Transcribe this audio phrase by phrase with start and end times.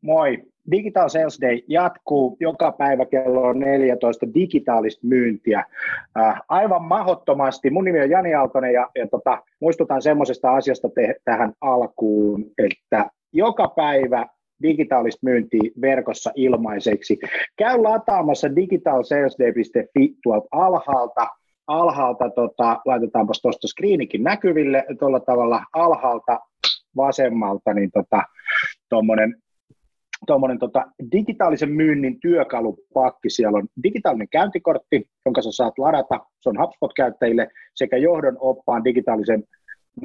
[0.00, 0.38] Moi.
[0.70, 5.64] Digital Sales Day jatkuu joka päivä kello 14 digitaalista myyntiä.
[6.18, 7.70] Äh, aivan mahottomasti.
[7.70, 13.10] Mun nimi on Jani Aaltonen ja, ja tota, muistutan semmoisesta asiasta te, tähän alkuun, että
[13.32, 14.26] joka päivä
[14.62, 17.18] digitaalista myyntiä verkossa ilmaiseksi.
[17.56, 21.28] Käy lataamassa digitalsalesday.fi tuolta alhaalta.
[21.66, 26.40] Alhaalta tota, laitetaanpas tuosta screenikin näkyville tuolla tavalla alhaalta
[26.96, 28.22] vasemmalta, niin tota,
[30.26, 33.30] tuommoinen tota, digitaalisen myynnin työkalupakki.
[33.30, 36.20] Siellä on digitaalinen käyntikortti, jonka sä saat ladata.
[36.40, 39.44] Se on HubSpot-käyttäjille sekä johdon oppaan digitaalisen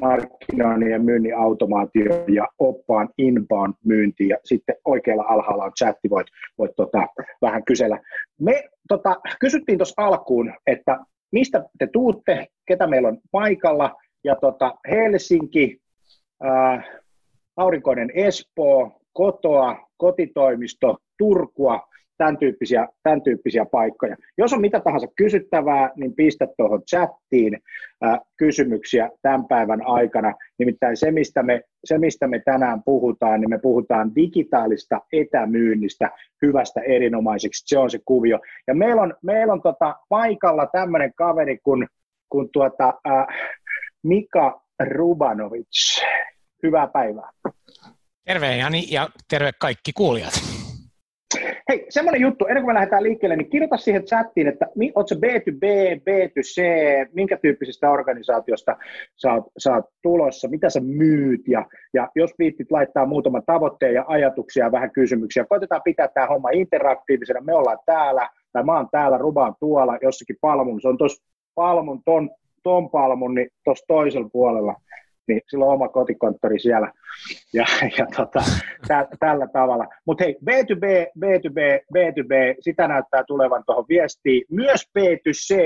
[0.01, 6.27] markkinoinnin ja myynnin automaatio ja oppaan inbound myynti ja sitten oikealla alhaalla on chatti, voit,
[6.57, 7.07] voit tota,
[7.41, 7.99] vähän kysellä.
[8.39, 10.99] Me tota, kysyttiin tuossa alkuun, että
[11.31, 15.77] mistä te tuutte, ketä meillä on paikalla ja tota, Helsinki,
[16.43, 16.83] ää,
[17.57, 21.81] aurinkoinen Espoo, kotoa, kotitoimisto, Turkua,
[22.17, 24.15] tämän tyyppisiä, tämän tyyppisiä paikkoja.
[24.37, 27.57] Jos on mitä tahansa kysyttävää, niin pistä tuohon chattiin
[28.05, 30.33] äh, kysymyksiä tämän päivän aikana.
[30.59, 36.11] Nimittäin se mistä, me, se, mistä me tänään puhutaan, niin me puhutaan digitaalista etämyynnistä
[36.41, 37.63] hyvästä erinomaiseksi.
[37.67, 38.39] Se on se kuvio.
[38.67, 41.87] Ja meillä on, meillä on tota paikalla tämmöinen kaveri kuin,
[42.29, 43.27] kuin tuota, äh,
[44.03, 46.03] Mika Rubanovic.
[46.63, 47.29] Hyvää päivää.
[48.25, 50.33] Terve Jani ja terve kaikki kuulijat.
[51.69, 55.15] Hei, semmoinen juttu, ennen kuin me lähdetään liikkeelle, niin kirjoita siihen chattiin, että oletko se
[55.15, 55.63] B2B,
[55.99, 56.61] B2C,
[57.13, 58.77] minkä tyyppisestä organisaatiosta
[59.21, 63.93] sä oot, sä oot tulossa, mitä sä myyt, ja, ja jos viittit laittaa muutaman tavoitteen
[63.93, 68.77] ja ajatuksia ja vähän kysymyksiä, koitetaan pitää tämä homma interaktiivisena, me ollaan täällä, tai mä
[68.77, 71.23] oon täällä, Ruba on tuolla, jossakin Palmun, se on tuossa
[71.55, 72.29] Palmun, ton,
[72.63, 74.75] ton Palmun, niin tuossa toisella puolella,
[75.27, 76.91] niin sillä on oma kotikonttori siellä
[77.53, 77.65] ja,
[77.97, 78.43] ja tota,
[78.87, 79.87] tä, tällä tavalla.
[80.05, 80.85] Mutta hei, B2B,
[81.19, 81.59] B2B,
[81.97, 84.45] B2B, sitä näyttää tulevan tuohon viestiin.
[84.51, 85.57] Myös B2C,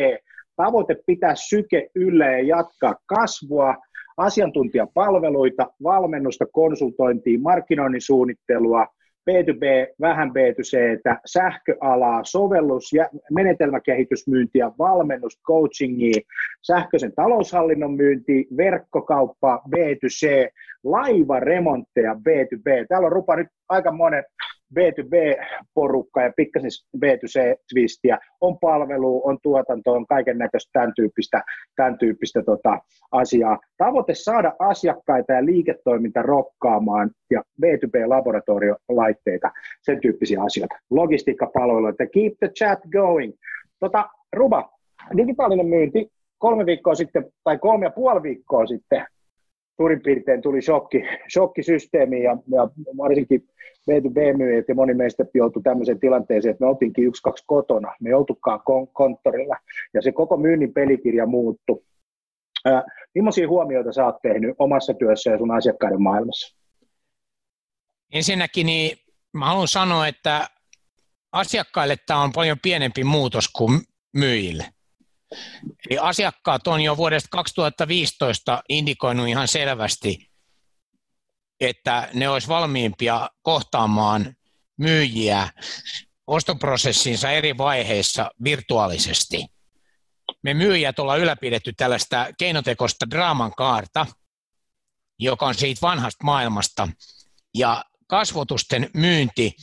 [0.56, 3.76] tavoite pitää syke yllä ja jatkaa kasvua,
[4.18, 8.88] asiantuntijapalveluita, valmennusta, konsultointia, markkinoinnin suunnittelua,
[9.28, 16.22] B2B, vähän B2C, sähköalaa, sovellus- ja menetelmäkehitysmyyntiä, valmennus, coachingia,
[16.62, 20.50] sähköisen taloushallinnon myynti, verkkokauppa, B2C,
[20.84, 22.88] laivaremontteja, B2B.
[22.90, 24.24] Täällä on rupa nyt aika monen
[24.76, 28.18] B2B-porukka ja pikkasen B2C-twistiä.
[28.42, 31.44] On palvelu, on tuotanto, on kaiken näköistä tämän tyyppistä,
[31.76, 32.80] tämän tyyppistä tota,
[33.12, 33.60] asiaa.
[33.78, 39.52] Tavoite saada asiakkaita ja liiketoiminta rokkaamaan ja B2B-laboratoriolaitteita,
[39.82, 40.76] sen tyyppisiä asioita.
[40.90, 43.34] Logistiikkapalveluita, keep the chat going.
[43.80, 44.70] Tota, Ruba,
[45.18, 49.06] digitaalinen myynti kolme viikkoa sitten, tai kolme ja puoli viikkoa sitten,
[49.78, 53.48] suurin piirtein tuli shokki, shokkisysteemi ja, ja varsinkin
[53.92, 58.60] B2B-myyjät ja moni meistä joutui tämmöiseen tilanteeseen, että me oltiinkin yksi, kaksi kotona, me joutukaan
[58.60, 59.56] kon- konttorilla
[59.94, 61.84] ja se koko myynnin pelikirja muuttui.
[62.66, 62.84] Ää,
[63.16, 66.58] millaisia huomioita sä oot tehnyt omassa työssä ja sun asiakkaiden maailmassa?
[68.14, 68.98] Ensinnäkin niin
[69.34, 70.48] mä haluan sanoa, että
[71.32, 73.80] asiakkaille tämä on paljon pienempi muutos kuin
[74.14, 74.66] myyjille.
[75.90, 80.30] Eli asiakkaat on jo vuodesta 2015 indikoinut ihan selvästi,
[81.60, 84.36] että ne olisi valmiimpia kohtaamaan
[84.78, 85.50] myyjiä
[86.28, 89.46] ostoprosessinsa eri vaiheissa virtuaalisesti.
[90.44, 94.06] Me myyjät ollaan ylläpidetty tällaista keinotekoista draaman kaarta,
[95.20, 96.88] joka on siitä vanhasta maailmasta,
[97.54, 99.56] ja kasvotusten myynti,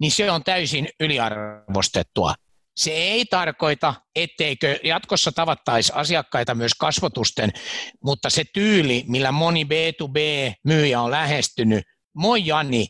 [0.00, 2.34] niin se on täysin yliarvostettua.
[2.78, 7.50] Se ei tarkoita, etteikö jatkossa tavattaisi asiakkaita myös kasvotusten,
[8.04, 11.84] mutta se tyyli, millä moni B2B-myyjä on lähestynyt,
[12.14, 12.86] moi Janni,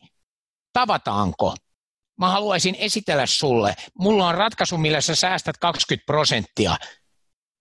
[0.72, 1.54] tavataanko?
[2.18, 6.76] Mä haluaisin esitellä sulle, mulla on ratkaisu, millä sä säästät 20 prosenttia.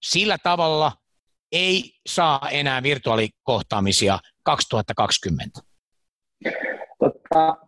[0.04, 0.92] Sillä tavalla
[1.52, 5.60] ei saa enää virtuaalikohtaamisia 2020.
[7.00, 7.67] Totta,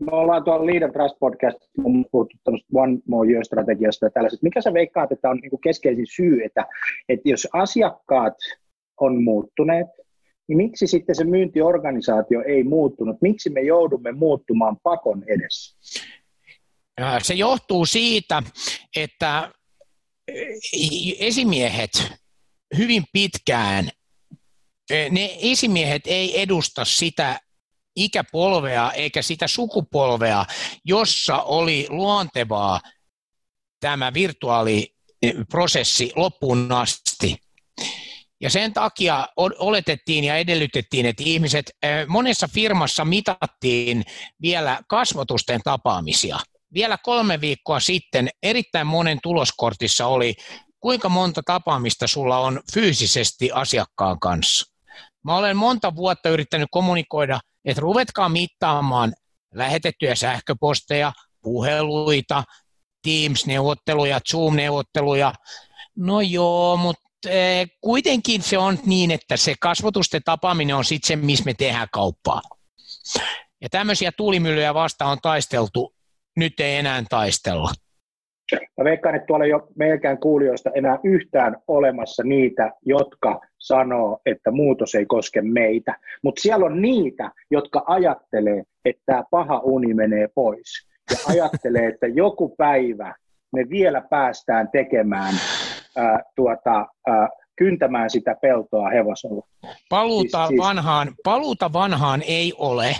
[0.00, 2.36] me ollaan tuolla Leader Trust podcast on puhuttu
[2.74, 4.42] One More Year-strategiasta ja tällaiset.
[4.42, 6.66] Mikä sä veikkaat, että on niin keskeisin syy, että,
[7.08, 8.34] että jos asiakkaat
[9.00, 9.86] on muuttuneet,
[10.48, 13.16] niin miksi sitten se myyntiorganisaatio ei muuttunut?
[13.22, 15.76] Miksi me joudumme muuttumaan pakon edessä?
[17.22, 18.42] Se johtuu siitä,
[18.96, 19.52] että
[21.18, 22.12] esimiehet
[22.78, 23.88] hyvin pitkään,
[24.90, 27.40] ne esimiehet ei edusta sitä
[27.96, 30.44] ikäpolvea eikä sitä sukupolvea,
[30.84, 32.80] jossa oli luontevaa
[33.80, 37.36] tämä virtuaaliprosessi loppuun asti.
[38.40, 41.70] Ja sen takia oletettiin ja edellytettiin, että ihmiset,
[42.08, 44.04] monessa firmassa mitattiin
[44.42, 46.38] vielä kasvotusten tapaamisia.
[46.74, 50.34] Vielä kolme viikkoa sitten erittäin monen tuloskortissa oli,
[50.80, 54.72] kuinka monta tapaamista sulla on fyysisesti asiakkaan kanssa.
[55.24, 59.12] Mä olen monta vuotta yrittänyt kommunikoida, että ruvetkaa mittaamaan
[59.54, 61.12] lähetettyjä sähköposteja,
[61.42, 62.44] puheluita,
[63.02, 65.32] Teams-neuvotteluja, Zoom-neuvotteluja.
[65.96, 71.16] No joo, mutta eh, kuitenkin se on niin, että se kasvotusten tapaaminen on sitten se,
[71.16, 72.42] missä me tehdään kauppaa.
[73.60, 75.94] Ja tämmöisiä tuulimyllyjä vastaan on taisteltu,
[76.36, 77.70] nyt ei enää taistella.
[78.52, 84.50] Mä veikkaan, että tuolla ei ole meilläkään kuulijoista enää yhtään olemassa niitä, jotka sanoo, että
[84.50, 85.96] muutos ei koske meitä.
[86.22, 90.88] Mutta siellä on niitä, jotka ajattelee, että tämä paha uni menee pois.
[91.10, 93.14] Ja ajattelee, että joku päivä
[93.52, 95.34] me vielä päästään tekemään
[95.96, 99.46] ää, tuota, ää, kyntämään sitä peltoa hevosella.
[99.88, 100.60] Paluuta, siis, siis...
[100.60, 102.96] Vanhaan, paluuta vanhaan ei ole,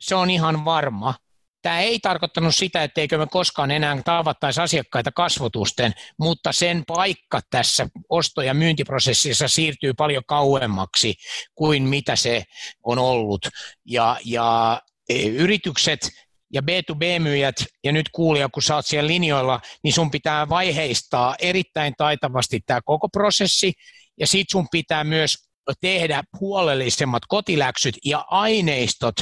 [0.00, 1.14] se on ihan varma.
[1.64, 7.86] Tämä ei tarkoittanut sitä, etteikö me koskaan enää tavattaisi asiakkaita kasvotusten, mutta sen paikka tässä
[8.08, 11.14] osto- ja myyntiprosessissa siirtyy paljon kauemmaksi
[11.54, 12.44] kuin mitä se
[12.82, 13.48] on ollut.
[13.84, 16.10] Ja, ja e, yritykset
[16.52, 21.94] ja B2B-myyjät, ja nyt kuulija, kun sä oot siellä linjoilla, niin sun pitää vaiheistaa erittäin
[21.98, 23.72] taitavasti tämä koko prosessi,
[24.20, 25.34] ja sit sun pitää myös
[25.80, 29.14] tehdä huolellisemmat kotiläksyt ja aineistot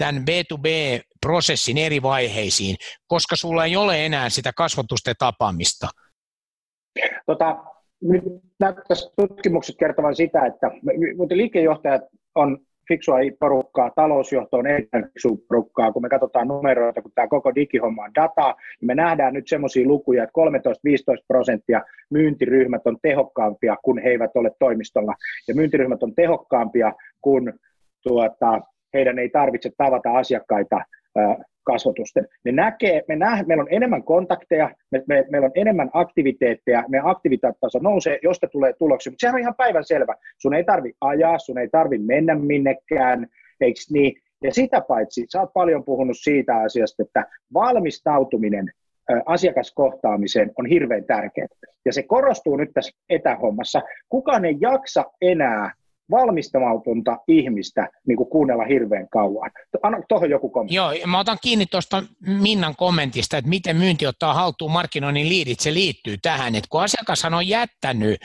[0.00, 2.76] tämän B2B-prosessin eri vaiheisiin,
[3.06, 5.88] koska sulla ei ole enää sitä kasvatusten tapaamista?
[7.26, 7.56] Tota,
[8.02, 8.22] nyt
[8.60, 10.70] näyttäisi tutkimukset kertovan sitä, että
[11.16, 12.02] mutta liikejohtajat
[12.34, 12.58] on
[12.88, 18.04] fiksua porukkaa, talousjohto on erittäin fiksua porukkaa, kun me katsotaan numeroita, kun tämä koko digihomma
[18.04, 20.40] on dataa, niin me nähdään nyt semmoisia lukuja, että
[21.20, 25.14] 13-15 prosenttia myyntiryhmät on tehokkaampia, kun he eivät ole toimistolla,
[25.48, 27.52] ja myyntiryhmät on tehokkaampia, kun
[28.02, 28.60] tuota,
[28.94, 30.80] heidän ei tarvitse tavata asiakkaita
[31.64, 32.28] kasvotusten.
[32.44, 37.10] Me näkee, me nähdään, meillä on enemmän kontakteja, me, me, meillä on enemmän aktiviteetteja, meidän
[37.10, 40.14] aktiviteettitaso nousee, josta tulee tuloksia, mutta sehän on ihan päivän selvä.
[40.38, 43.26] Sun ei tarvi ajaa, sun ei tarvi mennä minnekään,
[43.60, 44.12] eikö niin?
[44.44, 48.72] Ja sitä paitsi, sä oot paljon puhunut siitä asiasta, että valmistautuminen
[49.26, 51.46] asiakaskohtaamiseen on hirveän tärkeää.
[51.84, 53.82] Ja se korostuu nyt tässä etähommassa.
[54.08, 55.72] Kukaan ei jaksa enää
[56.10, 59.50] valmistamautunta ihmistä niin kuin kuunnella hirveän kauan.
[59.82, 60.74] Anna tuohon joku kommentti.
[60.74, 65.74] Joo, mä otan kiinni tuosta Minnan kommentista, että miten myynti ottaa haltuun markkinoinnin liidit, se
[65.74, 68.20] liittyy tähän, että kun asiakashan on jättänyt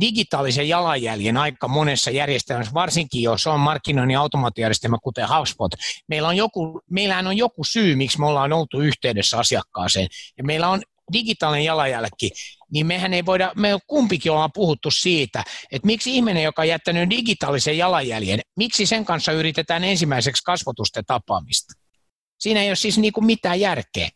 [0.00, 5.72] digitaalisen jalanjäljen aika monessa järjestelmässä, varsinkin jos on markkinoinnin automaatiojärjestelmä, kuten HubSpot.
[6.08, 10.08] Meillä on joku, meillähän on joku syy, miksi me ollaan oltu yhteydessä asiakkaaseen,
[10.38, 12.30] ja meillä on digitaalinen jalanjälki,
[12.70, 17.10] niin mehän ei voida, me kumpikin ollaan puhuttu siitä, että miksi ihminen, joka on jättänyt
[17.10, 21.74] digitaalisen jalanjäljen, miksi sen kanssa yritetään ensimmäiseksi kasvotusten tapaamista.
[22.38, 24.08] Siinä ei ole siis niin kuin mitään järkeä.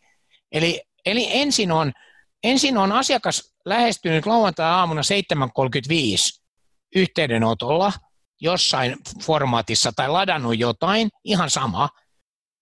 [0.51, 1.91] Eli, eli ensin, on,
[2.43, 6.41] ensin on asiakas lähestynyt lauantai-aamuna 7.35
[6.95, 7.93] yhteydenotolla
[8.41, 11.89] jossain formaatissa tai ladannut jotain, ihan sama,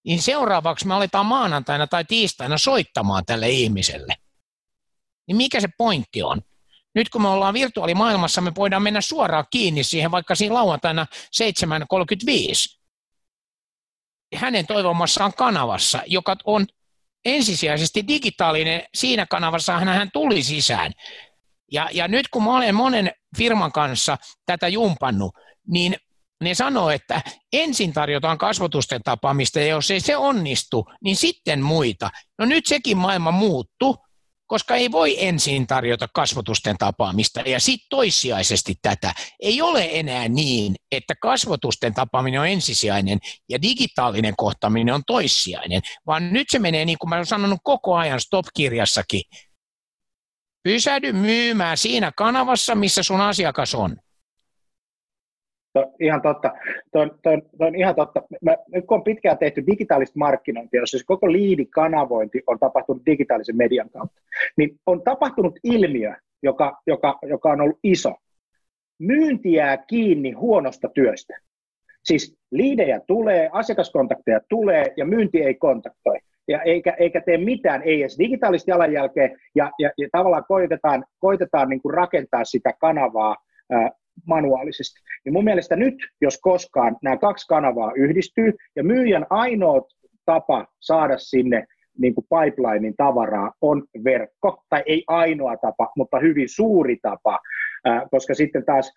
[0.07, 4.15] niin seuraavaksi me aletaan maanantaina tai tiistaina soittamaan tälle ihmiselle.
[5.27, 6.41] Niin mikä se pointti on?
[6.95, 11.05] Nyt kun me ollaan virtuaalimaailmassa, me voidaan mennä suoraan kiinni siihen vaikka siinä lauantaina
[12.75, 12.79] 7.35.
[14.35, 16.65] Hänen toivomassaan kanavassa, joka on
[17.25, 20.91] ensisijaisesti digitaalinen, siinä kanavassa hän tuli sisään.
[21.71, 25.35] Ja, ja nyt kun mä olen monen firman kanssa tätä jumpannut,
[25.67, 25.95] niin
[26.43, 27.21] ne sanoo, että
[27.53, 32.09] ensin tarjotaan kasvotusten tapaamista, ja jos ei se onnistu, niin sitten muita.
[32.37, 33.97] No nyt sekin maailma muuttuu,
[34.47, 39.13] koska ei voi ensin tarjota kasvotusten tapaamista ja sitten toissijaisesti tätä.
[39.39, 46.33] Ei ole enää niin, että kasvotusten tapaaminen on ensisijainen ja digitaalinen kohtaaminen on toissijainen, vaan
[46.33, 49.21] nyt se menee niin kuin mä olen sanonut koko ajan Stop-kirjassakin.
[50.63, 53.95] Pysähdy myymään siinä kanavassa, missä sun asiakas on.
[55.77, 56.51] To, ihan totta.
[56.91, 58.21] To, to, to on ihan totta.
[58.41, 63.57] Mä, nyt kun on pitkään tehty digitaalista markkinointia, jossa se koko liidikanavointi on tapahtunut digitaalisen
[63.57, 64.21] median kautta,
[64.57, 68.13] niin on tapahtunut ilmiö, joka, joka, joka on ollut iso.
[68.99, 71.37] Myynti jää kiinni huonosta työstä.
[72.03, 76.17] Siis liidejä tulee, asiakaskontakteja tulee ja myynti ei kontaktoi.
[76.47, 81.69] Ja eikä, eikä tee mitään, ei edes digitaalista jalanjälkeä, ja, ja, ja tavallaan koitetaan, koitetaan
[81.69, 83.35] niin kuin rakentaa sitä kanavaa
[84.25, 84.99] manuaalisesti.
[85.25, 89.87] Niin mun mielestä nyt, jos koskaan, nämä kaksi kanavaa yhdistyy, ja myyjän ainoa
[90.25, 91.65] tapa saada sinne
[91.99, 97.39] niin kuin pipelinein tavaraa on verkko, tai ei ainoa tapa, mutta hyvin suuri tapa.
[98.11, 98.93] koska sitten taas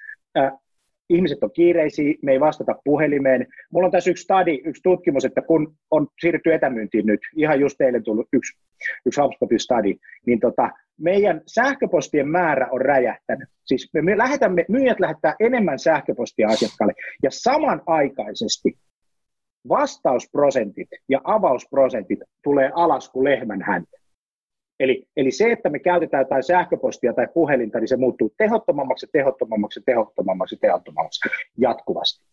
[1.11, 3.47] ihmiset on kiireisiä, me ei vastata puhelimeen.
[3.73, 7.79] Mulla on tässä yksi study, yksi tutkimus, että kun on siirrytty etämyyntiin nyt, ihan just
[7.79, 8.59] teille tullut yksi,
[9.07, 9.95] yksi HubSpotin study,
[10.27, 13.49] niin tota, meidän sähköpostien määrä on räjähtänyt.
[13.65, 18.79] Siis me, me lähetämme, myyjät lähettää enemmän sähköpostia asiakkaalle, ja samanaikaisesti
[19.69, 24.01] vastausprosentit ja avausprosentit tulee alas kuin lehmän häntä.
[24.81, 29.81] Eli, eli se, että me käytetään jotain sähköpostia tai puhelinta, niin se muuttuu tehottomammaksi, tehottomammaksi,
[29.87, 31.29] tehottomammaksi, tehottomammaksi
[31.59, 32.25] jatkuvasti.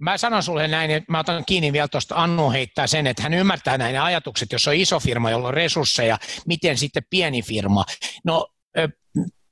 [0.00, 3.34] Mä sanon sulle näin, että mä otan kiinni vielä tuosta Annu heittää sen, että hän
[3.34, 7.84] ymmärtää näin ajatukset, jos on iso firma, jolla on resursseja, miten sitten pieni firma.
[8.24, 8.46] No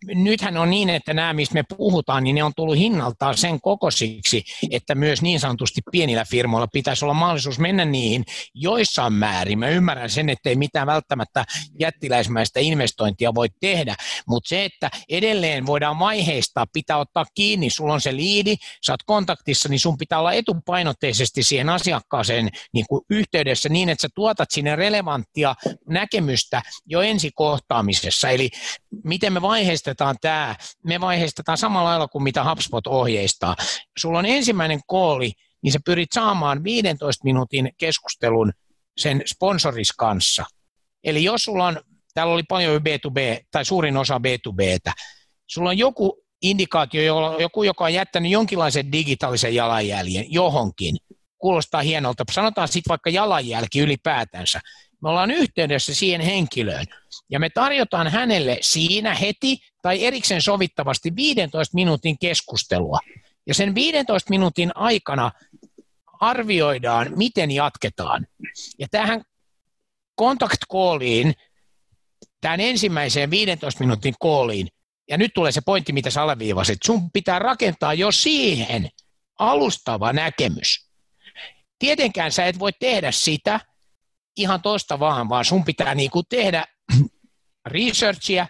[0.06, 4.44] nythän on niin, että nämä, mistä me puhutaan, niin ne on tullut hinnaltaan sen kokoisiksi,
[4.70, 8.24] että myös niin sanotusti pienillä firmoilla pitäisi olla mahdollisuus mennä niihin
[8.54, 9.58] joissain määrin.
[9.58, 11.44] Mä ymmärrän sen, että ei mitään välttämättä
[11.80, 13.94] jättiläismäistä investointia voi tehdä,
[14.28, 19.02] mutta se, että edelleen voidaan vaiheistaa, pitää ottaa kiinni, sulla on se liidi, sä oot
[19.06, 24.50] kontaktissa, niin sun pitää olla etupainotteisesti siihen asiakkaaseen niin kuin yhteydessä niin, että sä tuotat
[24.50, 25.54] sinne relevanttia
[25.88, 28.30] näkemystä jo ensikohtaamisessa.
[28.30, 28.50] Eli
[29.04, 29.42] miten me
[29.88, 30.56] vaiheistetaan tämä?
[30.84, 33.56] Me vaiheistetaan samalla lailla kuin mitä HubSpot ohjeistaa.
[33.98, 38.52] Sulla on ensimmäinen kooli, niin sä pyrit saamaan 15 minuutin keskustelun
[38.98, 40.44] sen sponsoris kanssa.
[41.04, 41.80] Eli jos sulla on,
[42.14, 44.92] täällä oli paljon B2B, tai suurin osa B2Btä,
[45.46, 50.96] sulla on joku indikaatio, joku, joka on jättänyt jonkinlaisen digitaalisen jalanjäljen johonkin,
[51.38, 54.60] kuulostaa hienolta, sanotaan sitten vaikka jalanjälki ylipäätänsä,
[55.02, 56.86] me ollaan yhteydessä siihen henkilöön
[57.30, 62.98] ja me tarjotaan hänelle siinä heti tai erikseen sovittavasti 15 minuutin keskustelua.
[63.46, 65.30] Ja sen 15 minuutin aikana
[66.20, 68.26] arvioidaan, miten jatketaan.
[68.78, 69.22] Ja tähän
[70.20, 71.34] contact calliin,
[72.40, 74.68] tämän ensimmäiseen 15 minuutin calliin,
[75.10, 78.88] ja nyt tulee se pointti, mitä sä alleviivasit, sun pitää rakentaa jo siihen
[79.38, 80.88] alustava näkemys.
[81.78, 83.60] Tietenkään sä et voi tehdä sitä,
[84.38, 86.64] ihan tosta vaan, vaan sun pitää niinku tehdä
[87.66, 88.46] researchia,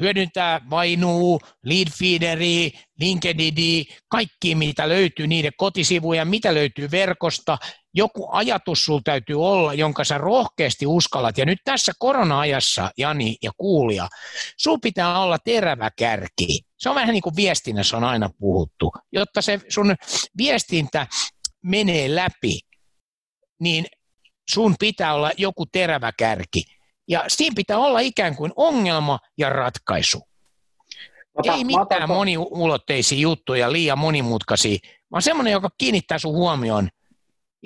[0.00, 7.58] hyödyntää Vainuu, Leadfeederi, LinkedIn, kaikki mitä löytyy niiden kotisivuja, mitä löytyy verkosta,
[7.94, 11.38] joku ajatus sulla täytyy olla, jonka sä rohkeasti uskallat.
[11.38, 14.08] Ja nyt tässä korona-ajassa, Jani ja kuulija,
[14.56, 16.60] sun pitää olla terävä kärki.
[16.78, 18.92] Se on vähän niin kuin viestinnässä on aina puhuttu.
[19.12, 19.94] Jotta se sun
[20.36, 21.06] viestintä
[21.62, 22.60] menee läpi,
[23.60, 23.86] niin
[24.50, 26.64] sun pitää olla joku terävä kärki.
[27.08, 30.22] Ja siinä pitää olla ikään kuin ongelma ja ratkaisu.
[31.34, 32.08] Ota, Ei mitään otan...
[32.08, 34.78] moniulotteisia juttuja, liian monimutkaisia,
[35.10, 36.88] vaan semmoinen, joka kiinnittää sun huomioon.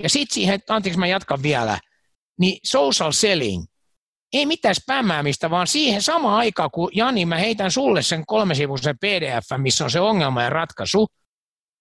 [0.03, 1.79] Ja sitten siihen, anteeksi mä jatkan vielä,
[2.39, 3.65] niin social selling,
[4.33, 9.45] ei mitään spämmäämistä, vaan siihen samaan aikaan, kun Jani, mä heitän sulle sen kolmesivuisen pdf,
[9.57, 11.07] missä on se ongelma ja ratkaisu,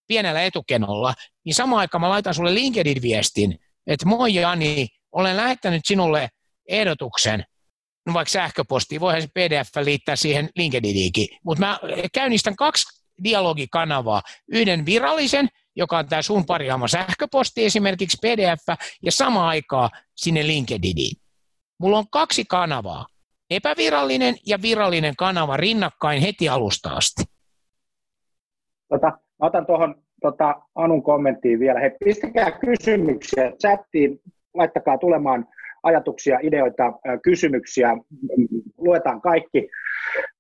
[0.06, 6.28] pienellä etukenolla, niin samaan aikaan mä laitan sulle LinkedIn-viestin, että moi Jani, olen lähettänyt sinulle
[6.68, 7.44] ehdotuksen,
[8.06, 11.78] no vaikka sähköpostiin, voihan se PDF liittää siihen LinkedIniinkin, mutta mä
[12.12, 19.48] käynnistän kaksi dialogikanavaa, yhden virallisen, joka on tämä sun parjaama sähköposti esimerkiksi PDF, ja sama
[19.48, 21.16] aikaa sinne LinkedIniin.
[21.78, 23.06] Mulla on kaksi kanavaa,
[23.50, 27.24] epävirallinen ja virallinen kanava rinnakkain heti alusta asti.
[28.88, 31.80] Tota, mä otan tuohon tota Anun kommenttiin vielä.
[31.80, 34.20] He pistäkää kysymyksiä chattiin,
[34.54, 35.46] laittakaa tulemaan
[35.82, 37.96] ajatuksia, ideoita, kysymyksiä,
[38.78, 39.68] luetaan kaikki.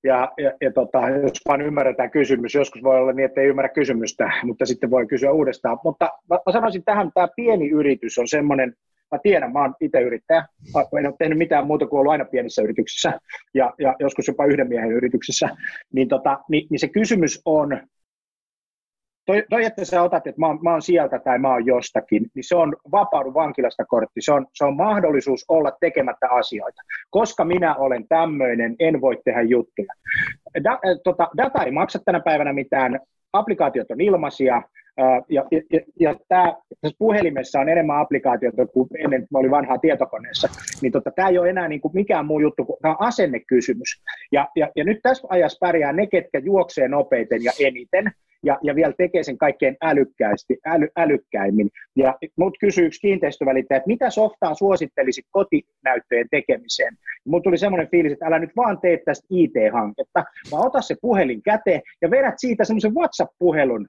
[0.04, 3.68] Ja, ja, ja tota, jos vaan ymmärretään kysymys, joskus voi olla niin, että ei ymmärrä
[3.68, 5.78] kysymystä, mutta sitten voi kysyä uudestaan.
[5.84, 8.74] Mutta mä, mä sanoisin tähän, tämä pieni yritys on semmoinen,
[9.12, 10.44] mä tiedän, mä oon itse yrittäjä,
[10.98, 13.20] en ole tehnyt mitään muuta kuin ollut aina pienissä yrityksissä
[13.54, 15.48] ja, ja joskus jopa yhden miehen yrityksissä,
[15.92, 17.80] niin, tota, niin, niin se kysymys on,
[19.26, 22.26] toi, toi, että sä otat, että mä oon, mä oon sieltä tai mä oon jostakin,
[22.34, 24.20] niin se on vapaudu vankilasta kortti.
[24.20, 26.82] Se on, se on mahdollisuus olla tekemättä asioita.
[27.10, 29.94] Koska minä olen tämmöinen, en voi tehdä juttuja.
[30.64, 33.00] Da, äh, tota, data ei maksa tänä päivänä mitään,
[33.32, 34.62] applikaatiot on ilmaisia,
[35.28, 40.48] ja, ja, ja tämä, tässä puhelimessa on enemmän applikaatioita kuin ennen mä olin vanhaa tietokoneessa,
[40.82, 44.02] niin tota, tämä ei ole enää niin kuin mikään muu juttu, kuin tämä on asennekysymys.
[44.32, 48.12] Ja, ja, ja nyt tässä ajassa pärjää ne, ketkä juoksee nopeiten ja eniten,
[48.44, 51.70] ja, ja vielä tekee sen kaikkein älykkäästi, äly, älykkäimmin.
[51.96, 56.96] Ja mut kysyy yksi kiinteistövälittäjä, että mitä softaa suosittelisit kotinäyttöjen tekemiseen?
[57.26, 61.42] Mulla tuli semmoinen fiilis, että älä nyt vaan tee tästä IT-hanketta, vaan ota se puhelin
[61.42, 63.86] käteen ja vedät siitä semmoisen WhatsApp-puhelun,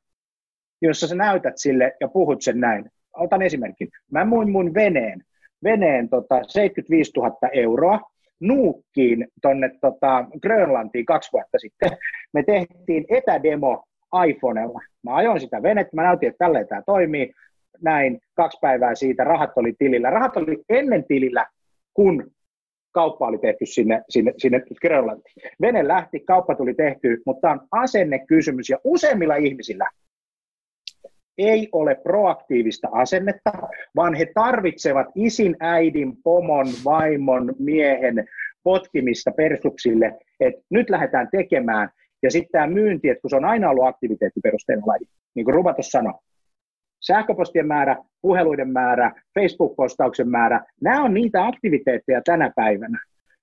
[0.82, 2.86] jossa sä näytät sille ja puhut sen näin.
[3.14, 3.88] Otan esimerkin.
[4.12, 5.24] Mä muin mun veneen,
[5.64, 8.00] veneen tota 75 000 euroa,
[8.40, 11.92] Nuukkiin tuonne tota, Grönlantiin kaksi vuotta sitten.
[12.34, 13.84] Me tehtiin etädemo
[14.28, 14.80] iPhonella.
[15.04, 17.34] Mä ajoin sitä venettä, mä näytin, että tälleen tämä toimii.
[17.82, 20.10] Näin kaksi päivää siitä, rahat oli tilillä.
[20.10, 21.46] Rahat oli ennen tilillä,
[21.94, 22.32] kun
[22.92, 25.52] kauppa oli tehty sinne, sinne, sinne Grönlantiin.
[25.62, 29.90] Vene lähti, kauppa tuli tehty, mutta tämä on asennekysymys ja useimmilla ihmisillä
[31.38, 33.52] ei ole proaktiivista asennetta,
[33.96, 38.28] vaan he tarvitsevat isin, äidin, pomon, vaimon, miehen
[38.64, 41.90] potkimista persuksille, että nyt lähdetään tekemään.
[42.26, 45.06] Ja sitten tämä myynti, että kun se on aina ollut aktiviteettiperusteinen laji,
[45.36, 46.14] niin kuin Rubatos sanoi,
[47.00, 53.00] sähköpostien määrä, puheluiden määrä, Facebook-postauksen määrä, nämä on niitä aktiviteetteja tänä päivänä,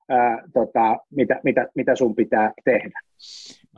[0.08, 3.00] ää, tota, mitä, mitä, mitä sun pitää tehdä.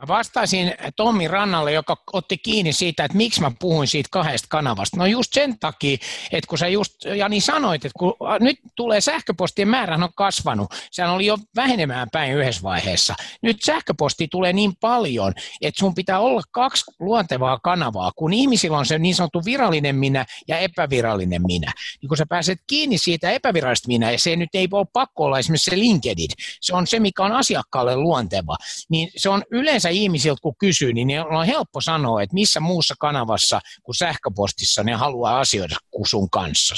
[0.01, 4.97] Mä vastaisin Tommi Rannalle, joka otti kiinni siitä, että miksi mä puhuin siitä kahdesta kanavasta.
[4.97, 5.97] No just sen takia,
[6.31, 11.11] että kun sä just, Jani sanoit, että kun nyt tulee sähköpostien määrä on kasvanut, sehän
[11.11, 13.15] oli jo vähenemään päin yhdessä vaiheessa.
[13.41, 18.85] Nyt sähköposti tulee niin paljon, että sun pitää olla kaksi luontevaa kanavaa, kun ihmisillä on
[18.85, 21.73] se niin sanottu virallinen minä ja epävirallinen minä.
[22.01, 25.39] Niin kun sä pääset kiinni siitä epävirallisesta minä, ja se nyt ei ole pakko olla
[25.39, 26.29] esimerkiksi se LinkedIn,
[26.61, 28.57] se on se, mikä on asiakkaalle luonteva,
[28.89, 33.61] niin se on yleensä ihmisiltä, kun kysyy, niin on helppo sanoa, että missä muussa kanavassa
[33.83, 36.75] kuin sähköpostissa ne haluaa asioida kuin sun kanssa.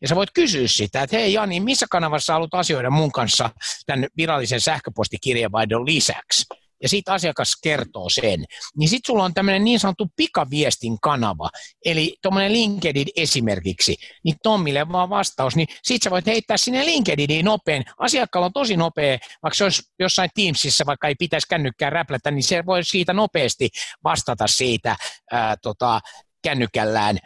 [0.00, 3.50] Ja sä voit kysyä sitä, että hei Jani, missä kanavassa haluat asioida mun kanssa
[3.86, 6.59] tämän virallisen sähköpostikirjeenvaihdon lisäksi?
[6.82, 8.44] Ja sitten asiakas kertoo sen,
[8.76, 11.50] niin sitten sulla on tämmöinen niin sanottu pikaviestin kanava,
[11.84, 17.44] eli tuommoinen LinkedIn esimerkiksi, niin Tommille vaan vastaus, niin sitten sä voit heittää sinne LinkedIniin
[17.44, 17.84] nopein.
[17.98, 22.42] Asiakkaalla on tosi nopea, vaikka se olisi jossain Teamsissa, vaikka ei pitäisi kännykkää räplätä, niin
[22.42, 23.68] se voi siitä nopeasti
[24.04, 24.96] vastata siitä
[25.30, 26.00] ää, tota,
[26.42, 27.18] kännykällään,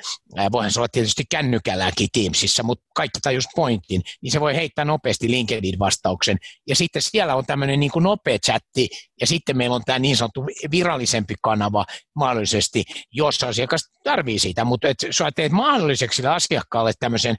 [0.52, 5.30] voihan se olla tietysti kännykälläänkin Teamsissa, mutta kaikki tajus pointin, niin se voi heittää nopeasti
[5.30, 6.36] LinkedIn-vastauksen.
[6.68, 8.88] Ja sitten siellä on tämmöinen niin kuin nopea chatti,
[9.20, 11.84] ja sitten meillä on tämä niin sanottu virallisempi kanava
[12.16, 17.36] mahdollisesti, jos asiakas tarvii sitä, mutta et sä teet mahdolliseksi sille asiakkaalle tämmöisen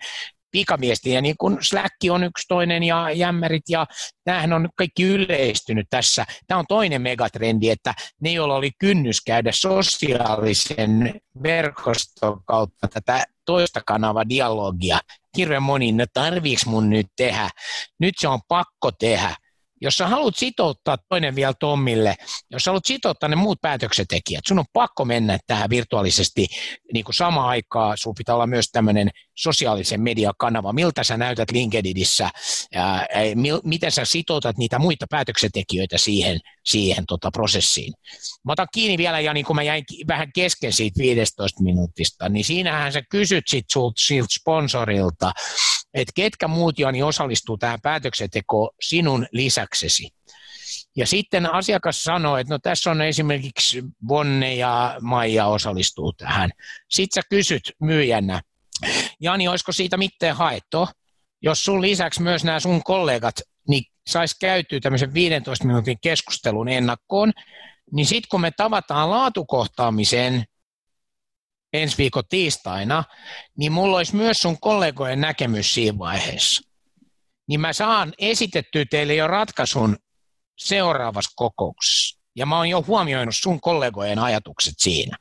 [0.52, 3.86] pikaviesti, ja niin kuin Slack on yksi toinen, ja jämmärit, ja
[4.24, 6.26] tämähän on kaikki yleistynyt tässä.
[6.48, 13.82] Tämä on toinen megatrendi, että ne, joilla oli kynnys käydä sosiaalisen verkoston kautta tätä toista
[13.86, 15.00] kanavaa dialogia,
[15.38, 17.50] hirveän moni, no tarviiks mun nyt tehdä?
[18.00, 19.36] Nyt se on pakko tehdä.
[19.82, 22.16] Jos sä haluat sitouttaa toinen vielä Tommille,
[22.52, 26.48] jos sä haluat sitouttaa ne muut päätöksentekijät, sun on pakko mennä tähän virtuaalisesti
[26.94, 32.30] niin kuin samaan aikaan, sun pitää olla myös tämmöinen sosiaalisen mediakanava, miltä sä näytät LinkedInissä,
[32.74, 37.94] ja, mil, miten sä sitoutat niitä muita päätöksentekijöitä siihen, siihen tota prosessiin.
[38.46, 42.46] Mä otan kiinni vielä, ja niin kun mä jäin vähän kesken siitä 15 minuutista, niin
[42.46, 44.02] siinähän sä kysyt sit sulta,
[44.40, 45.32] sponsorilta,
[45.96, 50.10] että ketkä muut Jani osallistuu tähän päätöksentekoon sinun lisäksesi.
[50.96, 56.50] Ja sitten asiakas sanoo, että no tässä on esimerkiksi Bonne ja Maija osallistuu tähän.
[56.90, 58.42] Sitten sä kysyt myyjänä,
[59.20, 60.88] Jani, olisiko siitä mitään haettu?
[61.42, 63.36] Jos sun lisäksi myös nämä sun kollegat
[63.68, 67.34] niin sais käytyä tämmöisen 15 minuutin keskustelun ennakkoon,
[67.92, 70.44] niin sitten kun me tavataan laatukohtaamiseen
[71.74, 73.04] ensi viikon tiistaina,
[73.58, 76.72] niin mulla olisi myös sun kollegojen näkemys siinä vaiheessa.
[77.48, 79.98] Niin mä saan esitettyä teille jo ratkaisun
[80.58, 82.22] seuraavassa kokouksessa.
[82.36, 85.18] Ja mä oon jo huomioinut sun kollegojen ajatukset siinä.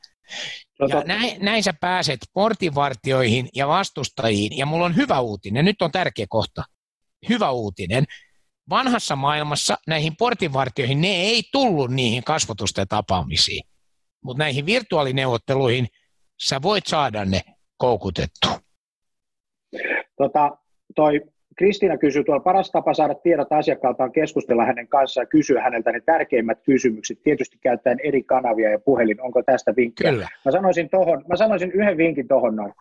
[0.89, 5.91] Ja näin, näin sä pääset portinvartioihin ja vastustajiin, ja mulla on hyvä uutinen, nyt on
[5.91, 6.63] tärkeä kohta.
[7.29, 8.05] Hyvä uutinen.
[8.69, 13.63] Vanhassa maailmassa näihin portinvartioihin ne ei tullut niihin kasvotusten tapaamisiin,
[14.23, 15.87] mutta näihin virtuaalineuvotteluihin–
[16.41, 17.41] sä voit saada ne
[17.77, 18.47] koukutettu.
[20.17, 20.57] Tota,
[20.95, 21.21] toi
[21.57, 25.91] Kristiina kysyy, tuolla paras tapa saada tiedot asiakkaalta on keskustella hänen kanssaan ja kysyä häneltä
[25.91, 29.21] ne tärkeimmät kysymykset, tietysti käyttäen eri kanavia ja puhelin.
[29.21, 30.11] Onko tästä vinkkiä?
[30.11, 30.27] Kyllä.
[30.45, 32.73] Mä sanoisin, tohon, mä sanoisin yhden vinkin tuohon noin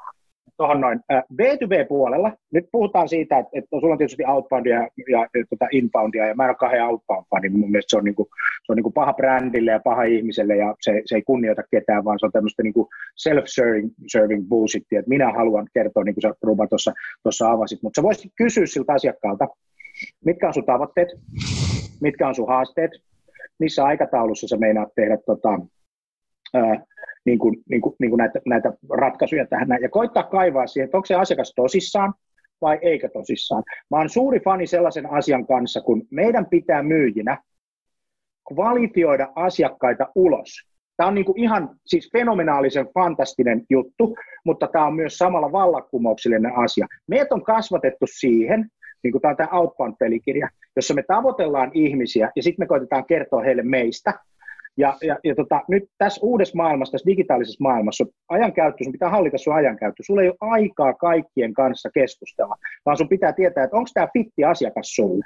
[0.57, 1.01] tuohon noin.
[1.12, 6.35] B2B-puolella, nyt puhutaan siitä, että, että sulla on tietysti outboundia ja, ja, tota inboundia, ja
[6.35, 8.29] mä en ole kahden outbound niin mun mielestä se on, niinku,
[8.67, 12.19] se on niinku paha brändille ja paha ihmiselle, ja se, se ei kunnioita ketään, vaan
[12.19, 16.67] se on tämmöistä niinku self-serving bullshittia, että minä haluan kertoa, niin kuin sä Ruba
[17.23, 19.49] tuossa avasit, mutta sä voisit kysyä siltä asiakkaalta,
[20.25, 21.09] mitkä on sun tavoitteet,
[22.01, 22.90] mitkä on sun haasteet,
[23.59, 25.61] missä aikataulussa sä meinaat tehdä tota,
[26.55, 26.85] ää,
[27.25, 29.69] niin kuin, niin kuin, niin kuin näitä, näitä ratkaisuja tähän.
[29.83, 32.15] Ja koittaa kaivaa siihen, että onko se asiakas tosissaan
[32.61, 33.63] vai eikö tosissaan.
[33.91, 37.39] Mä oon suuri fani sellaisen asian kanssa, kun meidän pitää myyjinä
[38.55, 40.51] kvalifioida asiakkaita ulos.
[40.97, 46.57] Tämä on niin kuin ihan siis fenomenaalisen fantastinen juttu, mutta tämä on myös samalla vallankumouksellinen
[46.57, 46.87] asia.
[47.07, 48.69] Meidät on kasvatettu siihen,
[49.03, 53.43] niin kuin tämä on tämä Outbound-pelikirja, jossa me tavoitellaan ihmisiä ja sitten me koitetaan kertoa
[53.43, 54.15] heille meistä.
[54.77, 59.39] Ja, ja, ja tota, nyt tässä uudessa maailmassa, tässä digitaalisessa maailmassa, ajankäyttö, sun pitää hallita
[59.39, 60.03] sun ajankäyttö.
[60.03, 62.57] Sulla ei ole aikaa kaikkien kanssa keskustella,
[62.87, 65.25] vaan sun pitää tietää, että onko tämä fitti asiakas sulle.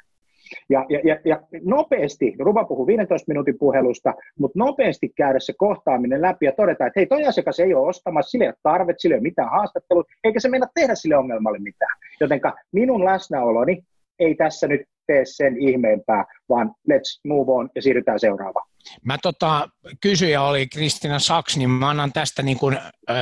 [0.68, 6.22] Ja, ja, ja, ja nopeasti, Ruva puhuu 15 minuutin puhelusta, mutta nopeasti käydä se kohtaaminen
[6.22, 9.14] läpi ja todeta, että hei, toi asiakas ei ole ostamassa, sille ei ole tarvet, sille
[9.14, 11.98] ei ole mitään haastattelua, eikä se mennä tehdä sille ongelmalle mitään.
[12.20, 13.82] Jotenka minun läsnäoloni
[14.18, 18.68] ei tässä nyt tee sen ihmeempää, vaan let's move on ja siirrytään seuraavaan.
[19.04, 19.68] Mä tota,
[20.00, 22.78] kysyjä oli Kristina Saks, niin mä annan tästä niin kuin,
[23.10, 23.14] ö,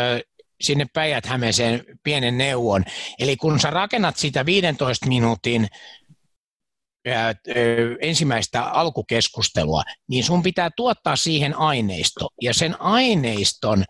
[0.60, 2.84] sinne Päijät-Hämeeseen pienen neuvon.
[3.18, 5.66] Eli kun sä rakennat sitä 15 minuutin
[8.00, 12.28] ensimmäistä alkukeskustelua, niin sun pitää tuottaa siihen aineisto.
[12.42, 13.84] Ja sen aineiston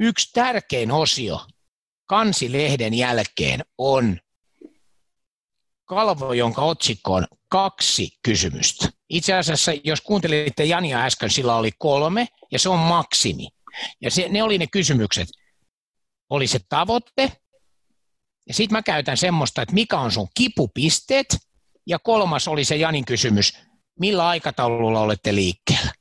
[0.00, 1.40] yksi tärkein osio
[2.06, 4.18] kansilehden jälkeen on
[5.86, 8.88] kalvo, jonka otsikko on kaksi kysymystä.
[9.08, 13.48] Itse asiassa, jos kuuntelitte Jania äsken, sillä oli kolme, ja se on maksimi.
[14.00, 15.28] Ja se, ne oli ne kysymykset.
[16.30, 17.32] Oli se tavoite,
[18.48, 21.36] ja sitten mä käytän semmoista, että mikä on sun kipupisteet,
[21.86, 23.58] ja kolmas oli se Janin kysymys,
[24.00, 25.92] millä aikataululla olette liikkeellä.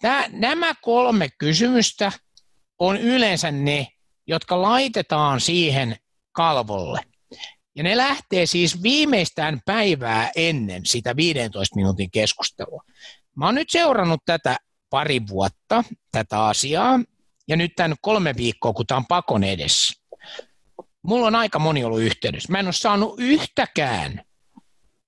[0.00, 2.12] Tää, nämä kolme kysymystä
[2.78, 3.86] on yleensä ne,
[4.26, 5.96] jotka laitetaan siihen
[6.32, 7.00] kalvolle.
[7.80, 12.82] Ja ne lähtee siis viimeistään päivää ennen sitä 15 minuutin keskustelua.
[13.36, 14.56] Mä oon nyt seurannut tätä
[14.90, 17.00] pari vuotta, tätä asiaa,
[17.48, 20.00] ja nyt tämän kolme viikkoa, kun tämä on pakon edessä
[21.02, 22.52] mulla on aika moni ollut yhteydessä.
[22.52, 24.22] Mä en ole saanut yhtäkään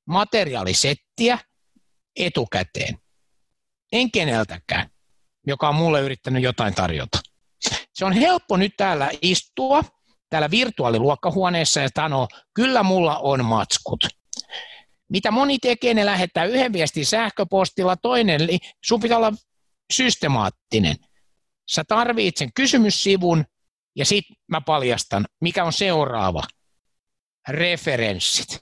[0.06, 1.38] materiaalisettiä
[2.16, 2.98] etukäteen.
[3.92, 4.90] En keneltäkään,
[5.46, 7.18] joka on mulle yrittänyt jotain tarjota.
[7.94, 9.84] Se on helppo nyt täällä istua,
[10.32, 14.04] täällä virtuaaliluokkahuoneessa ja sanoa, kyllä mulla on matskut.
[15.08, 18.40] Mitä moni tekee, ne lähettää yhden viestin sähköpostilla, toinen,
[18.84, 19.32] sun pitää olla
[19.92, 20.96] systemaattinen.
[21.70, 23.44] Sä tarvitset sen kysymyssivun,
[23.96, 26.42] ja sitten mä paljastan, mikä on seuraava.
[27.48, 28.58] Referenssit.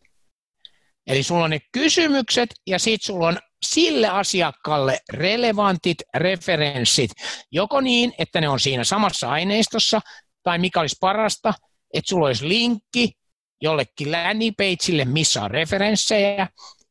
[1.06, 7.11] Eli sulla on ne kysymykset ja sitten sulla on sille asiakkaalle relevantit referenssit,
[7.52, 10.00] joko niin, että ne on siinä samassa aineistossa,
[10.42, 11.55] tai mikä olisi parasta,
[11.94, 13.12] että sulla olisi linkki
[13.61, 16.48] jollekin landingpageille, missä on referenssejä,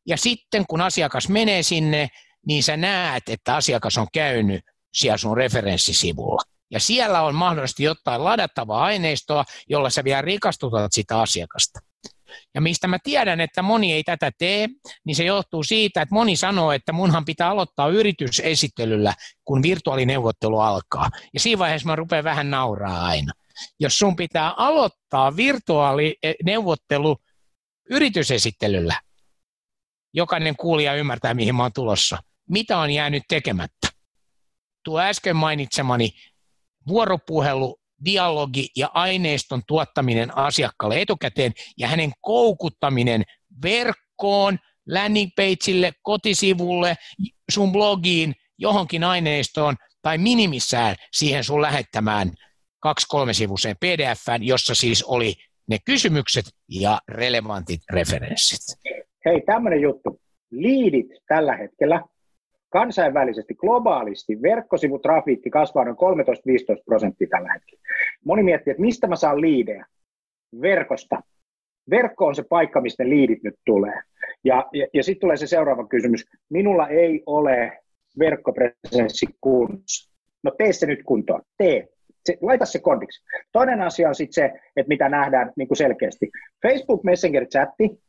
[0.07, 2.07] ja sitten kun asiakas menee sinne,
[2.47, 4.61] niin sä näet, että asiakas on käynyt
[4.93, 6.41] siellä sun referenssisivulla.
[6.71, 11.79] Ja siellä on mahdollisesti jotain ladattavaa aineistoa, jolla sä vielä rikastutat sitä asiakasta.
[12.55, 14.67] Ja mistä mä tiedän, että moni ei tätä tee,
[15.05, 19.13] niin se johtuu siitä, että moni sanoo, että munhan pitää aloittaa yritysesittelyllä,
[19.45, 21.09] kun virtuaalineuvottelu alkaa.
[21.33, 23.33] Ja siinä vaiheessa mä rupean vähän nauraa aina.
[23.79, 27.17] Jos sun pitää aloittaa virtuaalineuvottelu
[27.89, 29.01] yritysesittelyllä,
[30.13, 32.17] jokainen kuulija ymmärtää, mihin mä oon tulossa.
[32.49, 33.87] Mitä on jäänyt tekemättä?
[34.83, 36.09] Tuo äsken mainitsemani
[36.87, 43.23] vuoropuhelu, dialogi ja aineiston tuottaminen asiakkaalle etukäteen ja hänen koukuttaminen
[43.63, 44.57] verkkoon,
[44.87, 46.95] landing pageille, kotisivulle,
[47.51, 52.31] sun blogiin, johonkin aineistoon tai minimissään siihen sun lähettämään
[52.79, 55.33] kaksi-kolme sivuiseen pdf jossa siis oli
[55.69, 58.79] ne kysymykset ja relevantit referenssit.
[59.25, 60.21] Hei, tämmöinen juttu.
[60.51, 62.01] Liidit tällä hetkellä
[62.69, 65.99] kansainvälisesti, globaalisti verkkosivutrafiikki kasvaa noin 13-15
[66.85, 67.81] prosenttia tällä hetkellä.
[68.25, 69.85] Moni miettii, että mistä mä saan liidejä?
[70.61, 71.21] Verkosta.
[71.89, 74.01] Verkko on se paikka, mistä liidit nyt tulee.
[74.43, 76.25] Ja, ja, ja sitten tulee se seuraava kysymys.
[76.49, 77.79] Minulla ei ole
[78.19, 80.09] verkkopresenssi kunnossa.
[80.43, 81.41] No tee se nyt kuntoon.
[81.57, 81.87] Tee.
[82.25, 83.23] Se, laita se kondiksi.
[83.51, 86.29] Toinen asia on sitten se, että mitä nähdään niin kuin selkeästi.
[86.67, 87.99] Facebook Messenger-chatti,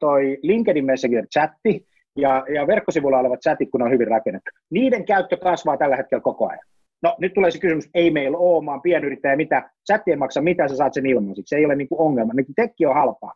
[0.00, 4.50] toi LinkedIn Messenger-chatti, ja, ja verkkosivulla olevat chatit, kun on hyvin rakennettu.
[4.70, 6.64] Niiden käyttö kasvaa tällä hetkellä koko ajan.
[7.02, 10.40] No nyt tulee se kysymys, ei meillä ole, mä oon pienyrittäjä, mitä, chatti ei maksa
[10.40, 13.34] mitä, sä saat sen ilmaisiksi, se ei ole niinku ongelma, niin tekki on halpaa.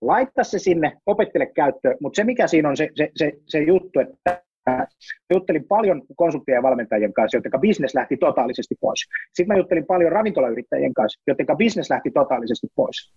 [0.00, 4.00] Laita se sinne, opettele käyttöön, mutta se mikä siinä on se, se, se, se juttu,
[4.00, 4.42] että
[5.34, 9.00] juttelin paljon konsulttien ja valmentajien kanssa, joiden bisnes lähti totaalisesti pois.
[9.32, 13.12] Sitten mä juttelin paljon ravintolayrittäjien kanssa, joiden bisnes lähti totaalisesti pois.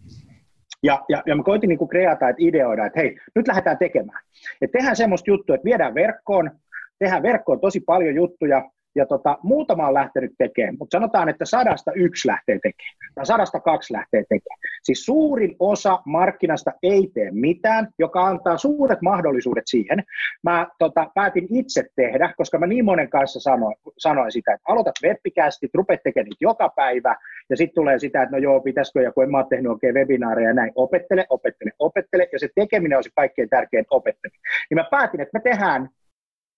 [0.83, 4.23] Ja, ja, ja mä koitin niin kuin kreata, että ideoida, että hei, nyt lähdetään tekemään.
[4.61, 6.51] Et tehdään semmoista juttua, että viedään verkkoon,
[6.99, 11.91] tehdään verkkoon tosi paljon juttuja, ja tota, muutama on lähtenyt tekemään, mutta sanotaan, että sadasta
[11.93, 14.59] yksi lähtee tekemään, tai sadasta kaksi lähtee tekemään.
[14.83, 20.03] Siis suurin osa markkinasta ei tee mitään, joka antaa suuret mahdollisuudet siihen.
[20.43, 24.95] Mä tota, päätin itse tehdä, koska mä niin monen kanssa sanoin, sanoin sitä, että aloitat
[25.03, 27.15] webbikästi, rupeat tekemään niitä joka päivä,
[27.49, 29.95] ja sitten tulee sitä, että no joo, pitäisikö, ja kun en mä ole tehnyt oikein
[29.95, 34.41] webinaareja ja näin, opettele, opettele, opettele, ja se tekeminen on se kaikkein tärkein opettaminen.
[34.69, 35.89] Niin mä päätin, että me tehdään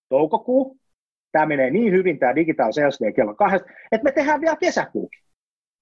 [0.09, 0.80] toukokuu,
[1.31, 5.21] tämä menee niin hyvin, tämä Digital Sales Day kello kahdesta, että me tehdään vielä kesäkuukin.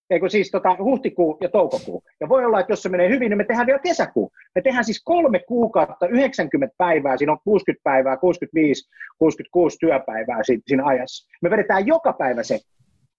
[0.09, 2.03] Eikö siis tota, huhtikuu ja toukokuu.
[2.19, 4.31] Ja voi olla, että jos se menee hyvin, niin me tehdään vielä kesäkuu.
[4.55, 10.85] Me tehdään siis kolme kuukautta, 90 päivää, siinä on 60 päivää, 65, 66 työpäivää siinä
[10.85, 11.29] ajassa.
[11.41, 12.59] Me vedetään joka päivä se.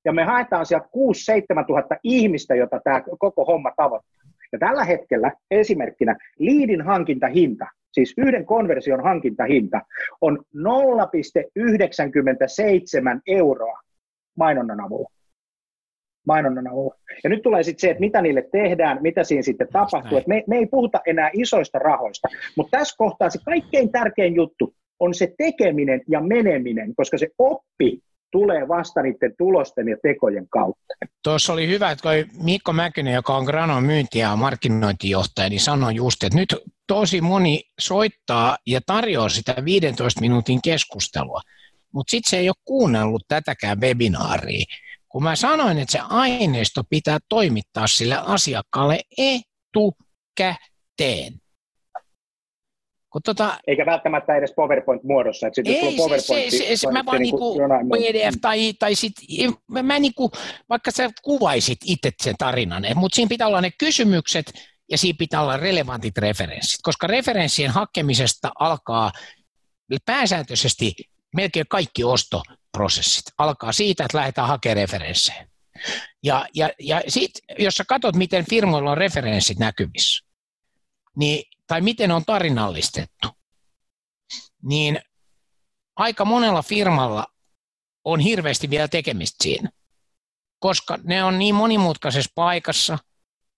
[0.05, 0.87] Ja me haetaan sieltä
[1.63, 4.21] 6-7 tuhatta ihmistä, jota tämä koko homma tavoittaa.
[4.53, 9.81] Ja tällä hetkellä esimerkkinä liidin hankintahinta siis yhden konversion hankintahinta
[10.21, 10.63] on 0,97
[13.27, 13.81] euroa
[14.39, 15.11] mainonnan avulla.
[16.27, 16.95] Mainonnan avulla.
[17.25, 20.19] Ja nyt tulee sitten se, että mitä niille tehdään, mitä siinä sitten tapahtuu.
[20.19, 24.75] Et me, me ei puhuta enää isoista rahoista, mutta tässä kohtaa se kaikkein tärkein juttu
[25.01, 28.01] on se tekeminen ja meneminen, koska se oppi
[28.33, 30.95] tulee vasta niiden tulosten ja tekojen kautta.
[31.25, 32.09] Tuossa oli hyvä, että
[32.43, 36.57] Mikko Mäkynen, joka on Granon myynti- ja markkinointijohtaja, niin sanoi just, että nyt
[36.91, 41.41] tosi moni soittaa ja tarjoaa sitä 15 minuutin keskustelua,
[41.93, 44.65] mutta sitten se ei ole kuunnellut tätäkään webinaaria.
[45.09, 49.01] Kun mä sanoin, että se aineisto pitää toimittaa sille asiakkaalle
[49.77, 51.33] etukäteen.
[53.13, 55.47] Kun tota, Eikä välttämättä edes PowerPoint-muodossa.
[55.47, 59.13] Että ei, PowerPoint, se, se, se, mä vaan niinku PDF tai, tai sit,
[59.71, 60.31] mä, mä niinku,
[60.69, 64.53] vaikka sä kuvaisit itse sen tarinan, mutta siinä pitää olla ne kysymykset
[64.91, 69.13] ja siinä pitää olla relevantit referenssit, koska referenssien hakemisesta alkaa
[70.07, 70.95] pääsääntöisesti
[71.37, 73.25] melkein kaikki ostoprosessit.
[73.39, 75.47] Alkaa siitä, että lähdetään hakemaan referenssejä.
[76.23, 80.27] Ja, ja, ja sitten, jos sä katsot, miten firmoilla on referenssit näkyvissä,
[81.17, 83.29] niin tai miten on tarinallistettu,
[84.63, 85.01] niin
[85.97, 87.27] aika monella firmalla
[88.05, 89.71] on hirveästi vielä tekemistä siinä,
[90.59, 92.99] koska ne on niin monimutkaisessa paikassa,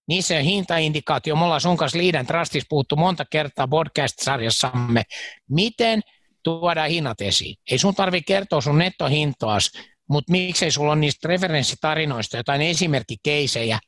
[0.08, 5.02] niissä on hintaindikaatio, me ollaan sun kanssa Liiden Trustissa puhuttu monta kertaa podcast-sarjassamme,
[5.50, 6.00] miten
[6.44, 7.56] tuodaan hinnat esiin.
[7.70, 9.70] Ei sun tarvitse kertoa sun nettohintoas,
[10.08, 13.78] mutta miksei sulla ole niistä referenssitarinoista jotain esimerkkikeisejä,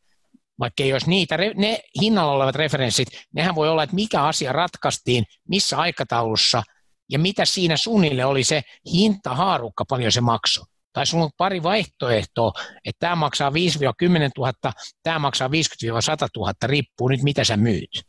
[0.58, 5.24] vaikka ei olisi niitä, ne hinnalla olevat referenssit, nehän voi olla, että mikä asia ratkaistiin,
[5.48, 6.62] missä aikataulussa
[7.10, 10.64] ja mitä siinä suunnille oli se hintahaarukka, paljon se maksoi.
[10.94, 12.52] Tai sulla on pari vaihtoehtoa,
[12.84, 13.52] että tämä maksaa 5-10
[14.38, 14.52] 000,
[15.02, 15.50] tämä maksaa 50-100
[16.36, 18.02] 000, riippuu nyt mitä sä myyt.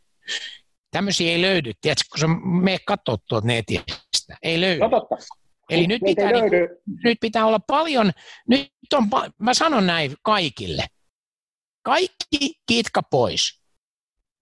[0.90, 2.26] Tämmöisiä ei löydy, tiedätkö, kun sä
[2.62, 4.80] me katsot tuolta netistä, ei löydy.
[4.80, 5.16] No totta.
[5.70, 6.68] Eli nyt pitää, niin,
[7.04, 8.12] nyt pitää olla paljon,
[8.48, 10.86] nyt on, mä sanon näin kaikille,
[11.82, 13.60] kaikki kitka pois.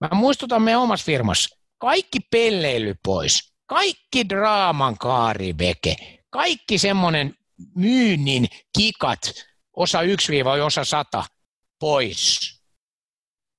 [0.01, 1.59] Mä muistutan meidän omassa firmassa.
[1.77, 3.53] Kaikki pelleily pois.
[3.65, 5.95] Kaikki draaman kaariveke.
[6.29, 7.35] Kaikki semmoinen
[7.75, 8.45] myynnin
[8.77, 9.19] kikat,
[9.75, 11.23] osa 1-osa 100
[11.79, 12.39] pois.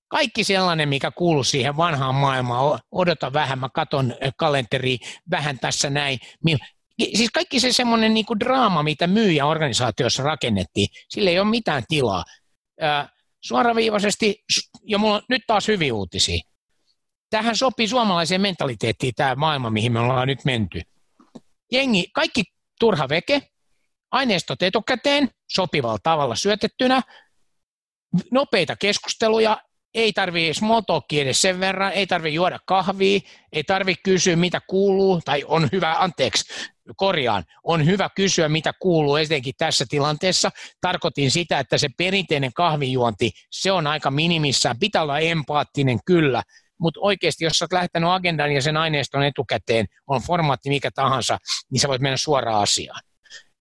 [0.09, 4.99] Kaikki sellainen, mikä kuuluu siihen vanhaan maailmaan, odota vähän, mä katon kalenteri
[5.31, 6.19] vähän tässä näin.
[7.15, 12.25] Siis kaikki se semmoinen niin draama, mitä myyjäorganisaatiossa rakennettiin, sillä ei ole mitään tilaa
[13.45, 14.45] suoraviivaisesti,
[14.83, 16.41] ja mulla on nyt taas hyviä uutisia.
[17.31, 20.81] Tähän sopii suomalaiseen mentaliteettiin tämä maailma, mihin me ollaan nyt menty.
[21.73, 22.45] Jengi, kaikki
[22.81, 23.43] turha veke,
[24.11, 27.03] aineistot etukäteen, sopivalla tavalla syötettynä,
[28.33, 29.59] nopeita keskusteluja,
[29.95, 30.53] ei tarvii
[30.87, 33.21] talkia edes sen verran, ei tarvi juoda kahvia,
[33.53, 36.45] ei tarvi kysyä mitä kuuluu, tai on hyvä, anteeksi,
[36.97, 40.51] korjaan, on hyvä kysyä mitä kuuluu etenkin tässä tilanteessa.
[40.81, 46.43] Tarkoitin sitä, että se perinteinen kahvijuonti, se on aika minimissä, pitää olla empaattinen kyllä,
[46.81, 51.39] mutta oikeasti jos olet lähtenyt agendan ja sen aineiston etukäteen, on formaatti mikä tahansa,
[51.71, 53.01] niin sä voit mennä suoraan asiaan.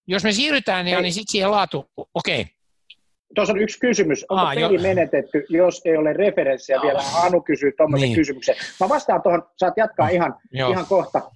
[0.08, 2.56] Jos me siirrytään, niin, niin sitten siihen laatu, okei, okay,
[3.36, 4.26] Tuossa on yksi kysymys.
[4.30, 4.82] Onko Aa, peli jo.
[4.82, 7.00] menetetty, jos ei ole referenssiä vielä?
[7.24, 8.16] Anu kysyy tuommoisen niin.
[8.16, 8.56] kysymyksen.
[8.80, 11.32] Mä vastaan tuohon, saat jatkaa ihan, ihan kohta.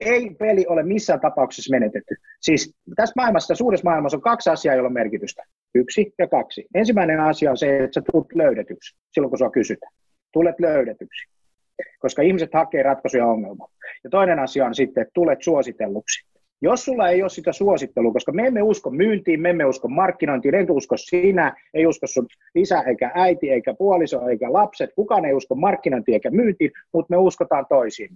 [0.00, 2.14] Ei peli ole missään tapauksessa menetetty.
[2.40, 5.42] Siis tässä maailmassa, suuressa maailmassa on kaksi asiaa, joilla on merkitystä.
[5.74, 6.66] Yksi ja kaksi.
[6.74, 9.92] Ensimmäinen asia on se, että sä tulet löydetyksi silloin, kun sua kysytään.
[10.32, 11.28] Tulet löydetyksi,
[11.98, 13.70] koska ihmiset hakee ratkaisuja ongelmaan.
[14.04, 16.31] Ja toinen asia on sitten, että tulet suositelluksi.
[16.62, 20.54] Jos sulla ei ole sitä suosittelua, koska me emme usko myyntiin, me emme usko markkinointiin,
[20.54, 25.34] en usko sinä, ei usko sun isä eikä äiti eikä puoliso eikä lapset, kukaan ei
[25.34, 28.10] usko markkinointiin eikä myyntiin, mutta me uskotaan toisiin.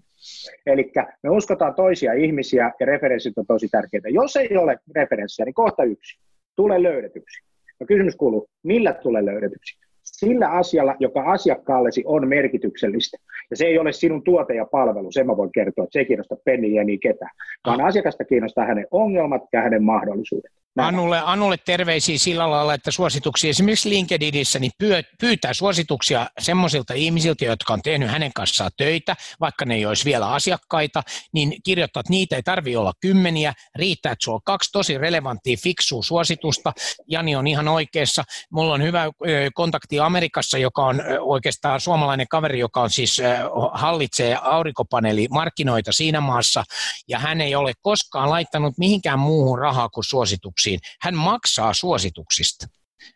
[0.66, 4.08] Eli me uskotaan toisia ihmisiä ja referenssit on tosi tärkeitä.
[4.08, 6.18] Jos ei ole referenssiä, niin kohta yksi,
[6.56, 7.44] tule löydetyksi.
[7.80, 9.85] No kysymys kuuluu, millä tulee löydetyksi?
[10.18, 13.16] Sillä asialla, joka asiakkaallesi on merkityksellistä.
[13.50, 16.06] Ja se ei ole sinun tuote ja palvelu, sen mä voin kertoa, että se ei
[16.06, 17.30] kiinnosta penniä niin ketään,
[17.66, 17.86] vaan ah.
[17.86, 20.52] asiakasta kiinnostaa hänen ongelmat ja hänen mahdollisuudet.
[20.76, 24.70] Anulle, Anulle terveisiä sillä lailla, että suosituksia esimerkiksi LinkedInissä niin
[25.20, 30.32] pyytää suosituksia semmoisilta ihmisiltä, jotka on tehnyt hänen kanssaan töitä, vaikka ne ei olisi vielä
[30.32, 31.02] asiakkaita,
[31.32, 36.02] niin kirjoittat niitä, ei tarvitse olla kymmeniä, riittää, että sulla on kaksi tosi relevanttia, fiksua
[36.02, 36.72] suositusta.
[37.06, 38.24] Jani on ihan oikeassa.
[38.50, 39.10] Mulla on hyvä
[39.54, 43.22] kontakti Amerikassa, joka on oikeastaan suomalainen kaveri, joka on siis
[43.72, 46.64] hallitsee aurinkopaneelimarkkinoita siinä maassa,
[47.08, 50.80] ja hän ei ole koskaan laittanut mihinkään muuhun rahaa kuin suosituksiin.
[51.00, 52.66] Hän maksaa suosituksista.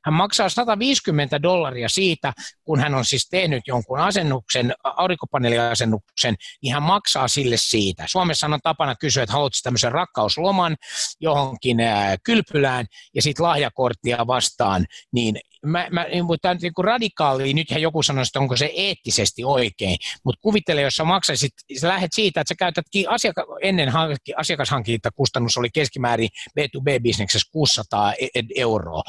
[0.04, 2.32] Hän maksaa 150 dollaria siitä,
[2.64, 8.04] kun hän on siis tehnyt jonkun asennuksen, aurinkopaneeliasennuksen, niin hän maksaa sille siitä.
[8.06, 10.76] Suomessa on tapana kysyä, että haluatko tämmöisen rakkausloman
[11.20, 11.76] johonkin
[12.24, 16.06] kylpylään ja sitten lahjakorttia vastaan, niin mä, mä,
[16.42, 20.94] tämä on niin radikaali, nythän joku sanoo, että onko se eettisesti oikein, mutta kuvittele, jos
[20.94, 23.92] sä maksaisit, sä lähdet siitä, että sä käytät asiaka, ennen
[24.36, 26.28] asiakashankintakustannus oli keskimäärin
[26.60, 29.02] B2B-bisneksessä 600 e, e, euroa,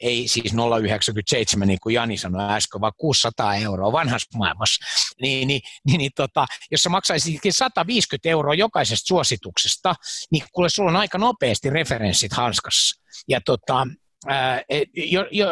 [0.00, 4.84] ei siis 0,97 niin kuin Jani sanoi äsken, vaan 600 euroa vanhassa maailmassa,
[5.22, 9.94] niin, niin, niin, niin tota, jos sä maksaisitkin 150 euroa jokaisesta suosituksesta,
[10.30, 13.02] niin kuule, sulla on aika nopeasti referenssit hanskassa.
[13.28, 13.86] Ja tota,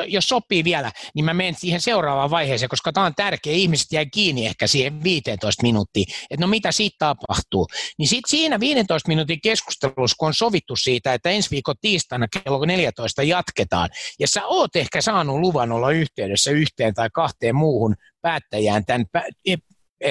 [0.07, 3.53] jos sopii vielä, niin mä menen siihen seuraavaan vaiheeseen, koska tämä on tärkeä.
[3.53, 7.67] Ihmiset jäi kiinni ehkä siihen 15 minuuttiin, että no mitä siitä tapahtuu.
[7.99, 12.65] Niin sitten siinä 15 minuutin keskustelussa, kun on sovittu siitä, että ensi viikon tiistaina kello
[12.65, 13.89] 14 jatketaan,
[14.21, 19.07] ja sä oot ehkä saanut luvan olla yhteydessä yhteen tai kahteen muuhun päättäjään tämän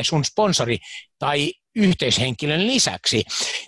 [0.02, 0.78] sun sponsori
[1.20, 3.24] tai yhteishenkilön lisäksi,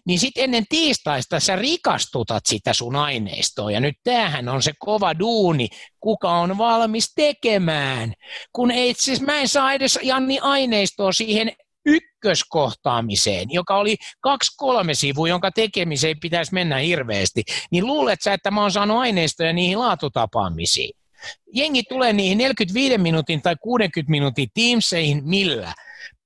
[0.05, 3.71] niin sitten ennen tiistaista sä rikastutat sitä sun aineistoa.
[3.71, 5.67] Ja nyt tämähän on se kova duuni,
[5.99, 8.13] kuka on valmis tekemään.
[8.53, 11.51] Kun ei, siis mä en saa edes Janni aineistoa siihen
[11.85, 18.61] ykköskohtaamiseen, joka oli kaksi-kolme sivua, jonka tekemiseen pitäisi mennä hirveästi, niin luulet sä, että mä
[18.61, 20.91] oon saanut aineistoja niihin laatutapaamisiin?
[21.53, 25.73] Jengi tulee niihin 45 minuutin tai 60 minuutin Teamseihin millä?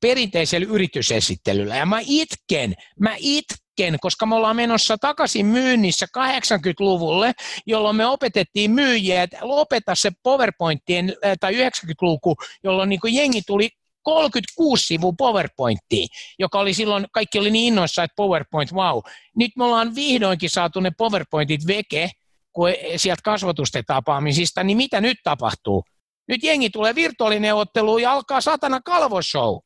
[0.01, 1.75] Perinteisellä yritysesittelyllä.
[1.75, 7.33] Ja mä itken, mä itken, koska me ollaan menossa takaisin myynnissä 80-luvulle,
[7.65, 13.69] jolloin me opetettiin myyjiä, että lopeta se PowerPointien, äh, tai 90-luku, jolloin niin jengi tuli
[14.03, 16.07] 36 sivua PowerPointtiin,
[16.39, 18.99] joka oli silloin, kaikki oli niin innoissa, että PowerPoint, wow.
[19.35, 22.09] Nyt me ollaan vihdoinkin saatu ne PowerPointit veke,
[22.53, 25.83] kun sieltä kasvatusten tapaamisista, niin mitä nyt tapahtuu?
[26.27, 29.57] Nyt jengi tulee virtuaalineuvotteluun ja alkaa satana kalvoshow.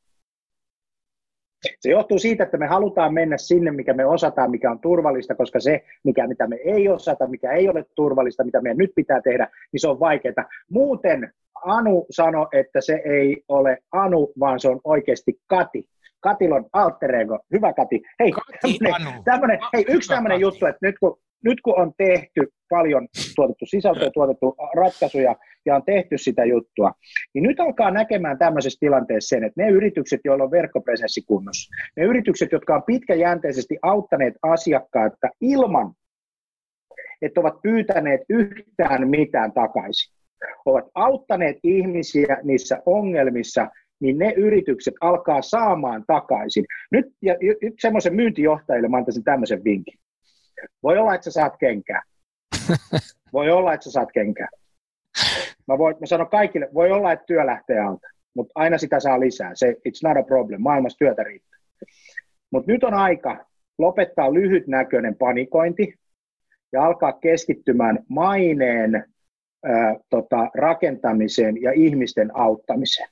[1.79, 5.59] Se johtuu siitä, että me halutaan mennä sinne, mikä me osataan, mikä on turvallista, koska
[5.59, 9.47] se, mikä, mitä me ei osata, mikä ei ole turvallista, mitä meidän nyt pitää tehdä,
[9.71, 10.45] niin se on vaikeaa.
[10.69, 11.33] Muuten
[11.65, 15.85] Anu sanoi, että se ei ole Anu, vaan se on oikeasti Kati.
[16.19, 17.39] Katilon alter ego.
[17.53, 18.01] Hyvä Kati.
[18.19, 18.33] Hei,
[19.25, 24.09] tämmönen, hei yksi tämmöinen juttu, että nyt kun nyt kun on tehty paljon, tuotettu sisältöä,
[24.13, 26.91] tuotettu ratkaisuja ja on tehty sitä juttua,
[27.33, 32.03] niin nyt alkaa näkemään tämmöisessä tilanteessa sen, että ne yritykset, joilla on verkkopresenssi kunnossa, ne
[32.03, 35.93] yritykset, jotka on pitkäjänteisesti auttaneet asiakkaita ilman,
[37.21, 40.15] että ovat pyytäneet yhtään mitään takaisin,
[40.65, 43.67] ovat auttaneet ihmisiä niissä ongelmissa,
[43.99, 46.65] niin ne yritykset alkaa saamaan takaisin.
[46.91, 49.99] Nyt, ja, nyt semmoisen myyntijohtajille mä antaisin tämmöisen vinkin.
[50.83, 52.01] Voi olla, että sä saat kenkää.
[53.33, 54.47] Voi olla, että sä saat kenkää.
[55.67, 59.19] Mä, voin, mä sanon kaikille, voi olla, että työ lähtee alta, mutta aina sitä saa
[59.19, 59.51] lisää.
[59.53, 60.61] Se, it's not a problem.
[60.61, 61.59] Maailmassa työtä riittää.
[62.51, 63.45] Mutta nyt on aika
[63.77, 65.93] lopettaa lyhytnäköinen panikointi
[66.71, 68.95] ja alkaa keskittymään maineen
[69.63, 73.09] ää, tota, rakentamiseen ja ihmisten auttamiseen.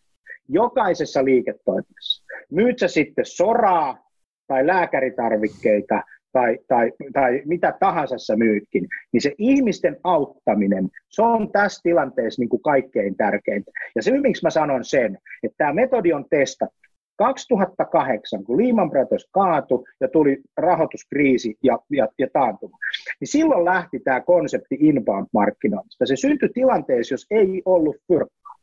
[0.50, 2.24] Jokaisessa liiketoiminnassa.
[2.52, 4.10] Myyt sä sitten soraa
[4.48, 6.04] tai lääkäritarvikkeita
[6.34, 12.42] tai, tai, tai mitä tahansa sä myytkin, niin se ihmisten auttaminen, se on tässä tilanteessa
[12.42, 13.72] niin kuin kaikkein tärkeintä.
[13.96, 16.84] Ja se, miksi mä sanon sen, että tämä metodi on testattu.
[17.18, 22.78] 2008, kun Lehman Brothers kaatui ja tuli rahoituskriisi ja, ja, ja taantuma,
[23.20, 26.06] niin silloin lähti tämä konsepti inbound-markkinoinnista.
[26.06, 28.56] Se syntyi tilanteessa, jos ei ollut fyrkkaa.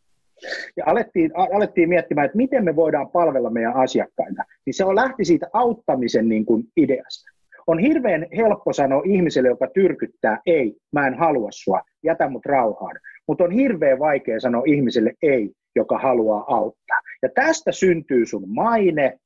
[0.76, 4.44] Ja alettiin, alettiin miettimään, että miten me voidaan palvella meidän asiakkaita.
[4.66, 7.30] Niin se on lähti siitä auttamisen niin kuin ideasta.
[7.66, 12.96] On hirveän helppo sanoa ihmiselle, joka tyrkyttää, ei, mä en halua sua, jätä mut rauhaan.
[13.28, 17.00] Mutta on hirveän vaikea sanoa ihmiselle ei, joka haluaa auttaa.
[17.22, 19.18] Ja tästä syntyy sun maine,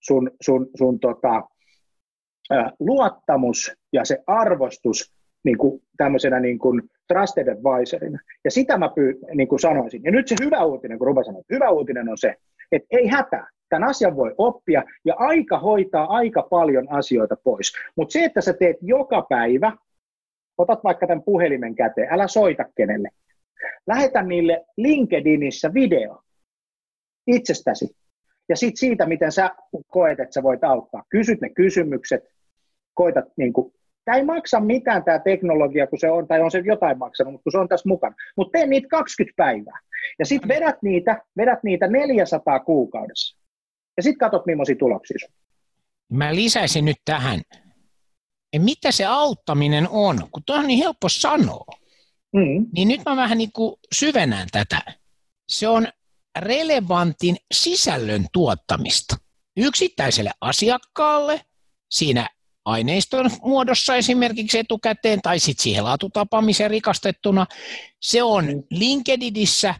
[0.00, 1.42] sun, sun, sun tota,
[2.80, 5.14] luottamus ja se arvostus
[5.44, 8.18] niin kuin tämmöisenä niin kuin trusted advisorina.
[8.44, 10.02] Ja sitä mä pyy, niin kuin sanoisin.
[10.04, 12.34] Ja nyt se hyvä uutinen, kun Ruba sanoi, hyvä uutinen on se,
[12.72, 13.46] että ei hätää.
[13.74, 17.72] Tämän asian voi oppia ja aika hoitaa aika paljon asioita pois.
[17.96, 19.72] Mutta se, että sä teet joka päivä,
[20.58, 23.08] otat vaikka tämän puhelimen käteen, älä soita kenelle.
[23.86, 26.22] Lähetä niille LinkedInissä video
[27.26, 27.96] itsestäsi.
[28.48, 29.50] Ja sitten siitä, miten sä
[29.88, 31.04] koet, että sä voit auttaa.
[31.08, 32.24] Kysyt ne kysymykset,
[32.94, 33.72] koitat niin kuin,
[34.04, 37.42] tämä ei maksa mitään tämä teknologia, kun se on, tai on se jotain maksanut, mutta
[37.42, 38.14] kun se on tässä mukana.
[38.36, 39.78] Mutta tee niitä 20 päivää.
[40.18, 43.43] Ja sitten vedät niitä, vedät niitä 400 kuukaudessa.
[43.96, 45.34] Ja sitten katsot, millaisia tuloksia sun.
[46.12, 47.42] Mä lisäisin nyt tähän,
[48.58, 51.64] mitä se auttaminen on, kun tuo on niin helppo sanoa.
[52.32, 52.66] Mm.
[52.72, 54.82] Niin nyt mä vähän niin kuin syvennän tätä.
[55.48, 55.88] Se on
[56.38, 59.16] relevantin sisällön tuottamista
[59.56, 61.40] yksittäiselle asiakkaalle
[61.90, 62.28] siinä
[62.64, 67.46] aineiston muodossa esimerkiksi etukäteen tai sitten siihen laatutapaamiseen rikastettuna.
[68.00, 68.62] Se on mm.
[68.70, 69.74] LinkedInissä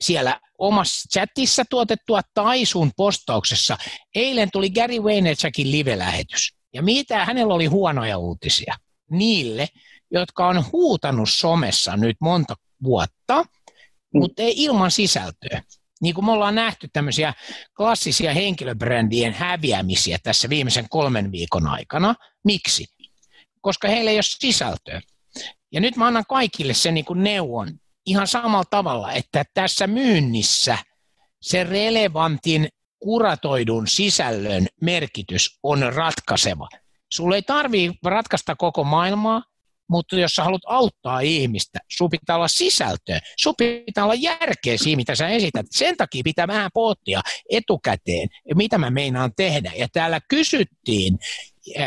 [0.00, 3.78] siellä omassa chatissa tuotettua tai sun postauksessa.
[4.14, 6.52] Eilen tuli Gary Vaynerchukin live-lähetys.
[6.74, 8.74] Ja mitä hänellä oli huonoja uutisia?
[9.10, 9.68] Niille,
[10.10, 14.20] jotka on huutanut somessa nyt monta vuotta, mm.
[14.20, 15.62] mutta ei ilman sisältöä.
[16.00, 17.34] Niin kuin me ollaan nähty tämmöisiä
[17.76, 22.14] klassisia henkilöbrändien häviämisiä tässä viimeisen kolmen viikon aikana.
[22.44, 22.84] Miksi?
[23.60, 25.00] Koska heillä ei ole sisältöä.
[25.72, 30.78] Ja nyt mä annan kaikille sen niin kuin neuvon ihan samalla tavalla, että tässä myynnissä
[31.42, 36.68] se relevantin kuratoidun sisällön merkitys on ratkaiseva.
[37.12, 39.42] Sulle ei tarvitse ratkaista koko maailmaa,
[39.88, 44.96] mutta jos sä haluat auttaa ihmistä, sun pitää olla sisältöä, sun pitää olla järkeä siinä,
[44.96, 45.66] mitä sä esität.
[45.70, 49.72] Sen takia pitää vähän pohtia etukäteen, mitä mä meinaan tehdä.
[49.76, 51.18] Ja täällä kysyttiin,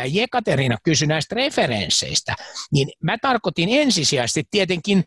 [0.08, 2.34] Jekaterina kysyi näistä referensseistä,
[2.72, 5.04] niin mä tarkoitin ensisijaisesti tietenkin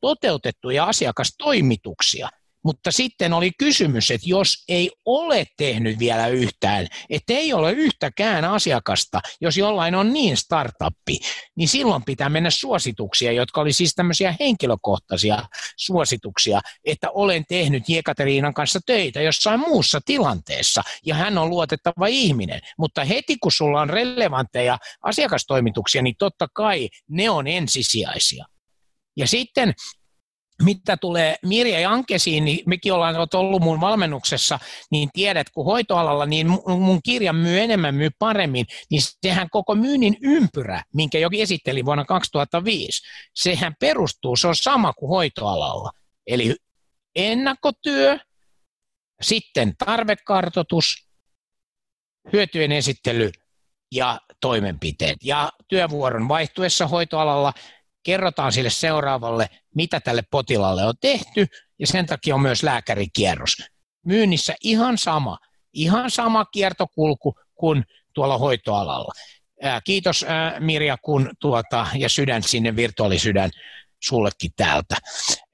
[0.00, 2.28] toteutettuja asiakastoimituksia,
[2.64, 8.44] mutta sitten oli kysymys, että jos ei ole tehnyt vielä yhtään, että ei ole yhtäkään
[8.44, 11.18] asiakasta, jos jollain on niin startuppi,
[11.56, 15.42] niin silloin pitää mennä suosituksia, jotka oli siis tämmöisiä henkilökohtaisia
[15.76, 22.60] suosituksia, että olen tehnyt Jekateriinan kanssa töitä jossain muussa tilanteessa ja hän on luotettava ihminen.
[22.78, 28.44] Mutta heti kun sulla on relevantteja asiakastoimituksia, niin totta kai ne on ensisijaisia.
[29.16, 29.74] Ja sitten
[30.62, 34.58] mitä tulee Mirja Jankesiin, niin mekin ollaan ollut mun valmennuksessa,
[34.90, 40.16] niin tiedät, kun hoitoalalla, niin mun kirja myy enemmän, myy paremmin, niin sehän koko myynnin
[40.22, 43.02] ympyrä, minkä jokin esitteli vuonna 2005,
[43.34, 45.90] sehän perustuu, se on sama kuin hoitoalalla.
[46.26, 46.56] Eli
[47.16, 48.18] ennakkotyö,
[49.22, 51.08] sitten tarvekartoitus,
[52.32, 53.30] hyötyjen esittely
[53.94, 55.16] ja toimenpiteet.
[55.24, 57.52] Ja työvuoron vaihtuessa hoitoalalla
[58.04, 61.46] kerrotaan sille seuraavalle, mitä tälle potilaalle on tehty,
[61.78, 63.56] ja sen takia on myös lääkärikierros.
[64.06, 65.38] Myynnissä ihan sama,
[65.72, 67.84] ihan sama kiertokulku kuin
[68.14, 69.12] tuolla hoitoalalla.
[69.84, 70.26] Kiitos
[70.60, 73.50] Mirja kun tuota, ja sydän sinne, virtuaalisydän
[74.02, 74.96] sullekin täältä.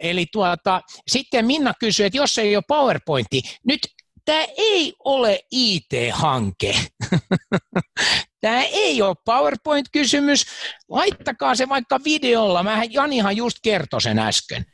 [0.00, 3.80] Eli tuota, sitten Minna kysyi, että jos ei ole PowerPointti, nyt
[4.24, 6.74] tämä ei ole IT-hanke.
[8.40, 10.46] Tämä ei ole PowerPoint-kysymys.
[10.88, 12.62] Laittakaa se vaikka videolla.
[12.62, 14.66] Mä Janihan just kertoi sen äsken.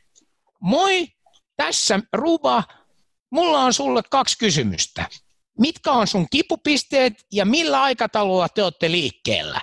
[0.61, 1.07] Moi,
[1.55, 2.63] tässä Ruba.
[3.31, 5.05] Mulla on sulle kaksi kysymystä.
[5.59, 9.61] Mitkä on sun kipupisteet ja millä aikataululla te olette liikkeellä?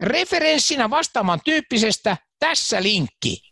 [0.00, 3.42] Referenssinä vastaamaan tyyppisestä tässä linkki.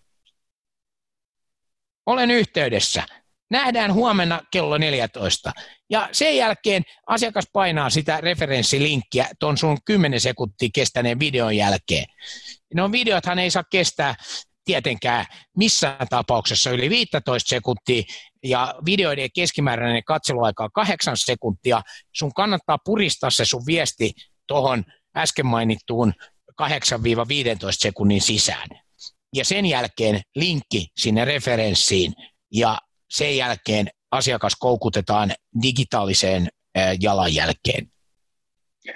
[2.06, 3.06] Olen yhteydessä.
[3.51, 5.53] Nähdään huomenna kello 14.
[5.90, 12.05] Ja sen jälkeen asiakas painaa sitä referenssilinkkiä tuon sun 10 sekuntia kestäneen videon jälkeen.
[12.74, 14.14] No videothan ei saa kestää
[14.64, 15.26] tietenkään
[15.57, 18.03] missään tapauksessa yli 15 sekuntia,
[18.44, 21.82] ja videoiden keskimääräinen katseluaika on 8 sekuntia.
[22.12, 24.12] Sun kannattaa puristaa se sun viesti
[24.47, 24.84] tuohon
[25.16, 26.12] äsken mainittuun
[26.62, 26.66] 8-15
[27.70, 28.68] sekunnin sisään.
[29.34, 32.12] Ja sen jälkeen linkki sinne referenssiin,
[32.53, 32.78] ja
[33.11, 35.30] sen jälkeen asiakas koukutetaan
[35.62, 36.46] digitaaliseen
[37.00, 37.86] jalanjälkeen.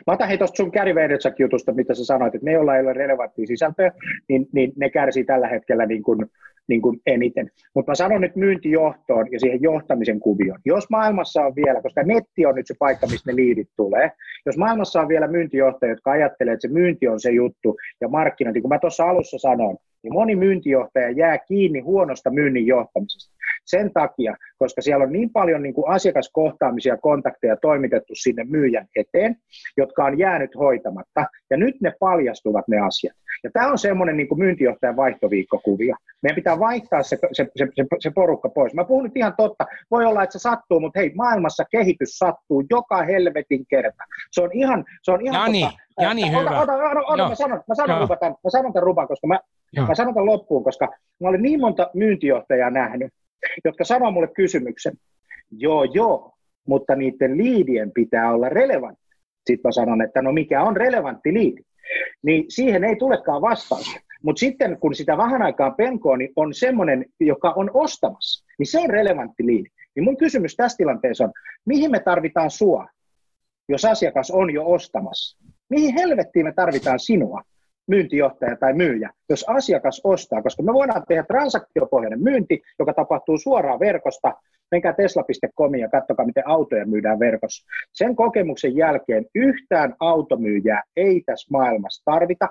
[0.07, 0.95] Mä otan hei tuosta sun Gary
[1.39, 3.93] jutusta, mitä sä sanoit, että ne, joilla ei ole relevanttia sisältöä,
[4.29, 6.27] niin, niin ne kärsii tällä hetkellä niin kuin,
[6.69, 7.51] niin kuin eniten.
[7.75, 10.61] Mutta mä sanon nyt myyntijohtoon ja siihen johtamisen kuvioon.
[10.65, 14.11] Jos maailmassa on vielä, koska netti on nyt se paikka, mistä ne liidit tulee,
[14.47, 18.61] jos maailmassa on vielä myyntijohtajia, jotka ajattelee, että se myynti on se juttu ja markkinointi,
[18.61, 23.35] kun mä tuossa alussa sanoin, niin moni myyntijohtaja jää kiinni huonosta myynnin johtamisesta.
[23.71, 29.37] Sen takia, koska siellä on niin paljon niin kuin asiakaskohtaamisia kontakteja toimitettu sinne myyjän eteen,
[29.77, 33.17] jotka on jäänyt hoitamatta, ja nyt ne paljastuvat ne asiat.
[33.45, 35.97] Ja tämä on semmoinen niin myyntijohtajan vaihtoviikkokuvio.
[36.23, 38.75] Meidän pitää vaihtaa se, se, se, se, se porukka pois.
[38.75, 39.67] Mä puhun nyt ihan totta.
[39.91, 44.05] Voi olla, että se sattuu, mutta hei, maailmassa kehitys sattuu joka helvetin kerta.
[44.33, 44.85] Se on ihan...
[45.03, 46.61] Se on ihan Jani, tota, Jani ota, hyvä.
[46.61, 49.41] Ota, ota, ota, mä sanon, mä sanon, rupa tämän, mä sanon tämän rupan, koska mä,
[49.89, 50.89] mä sanon tämän loppuun, koska
[51.21, 53.13] mä olin niin monta myyntijohtajaa nähnyt,
[53.65, 54.93] jotka sanoo mulle kysymyksen,
[55.51, 56.33] joo joo,
[56.67, 59.05] mutta niiden liidien pitää olla relevantti.
[59.47, 61.63] Sitten mä sanon, että no mikä on relevantti liidi?
[62.23, 63.97] Niin siihen ei tulekaan vastaus.
[64.23, 68.79] Mutta sitten kun sitä vähän aikaa penkoo, niin on semmoinen, joka on ostamassa, niin se
[68.79, 69.69] on relevantti liidi.
[69.95, 71.33] Niin mun kysymys tässä tilanteessa on,
[71.65, 72.89] mihin me tarvitaan sua,
[73.69, 75.39] jos asiakas on jo ostamassa?
[75.69, 77.43] Mihin helvettiin me tarvitaan sinua,
[77.91, 83.81] myyntijohtaja tai myyjä, jos asiakas ostaa, koska me voidaan tehdä transaktiopohjainen myynti, joka tapahtuu suoraan
[83.81, 84.35] verkosta,
[84.71, 87.67] menkää tesla.com ja katsokaa, miten autoja myydään verkossa.
[87.93, 92.49] Sen kokemuksen jälkeen yhtään automyyjää ei tässä maailmassa tarvita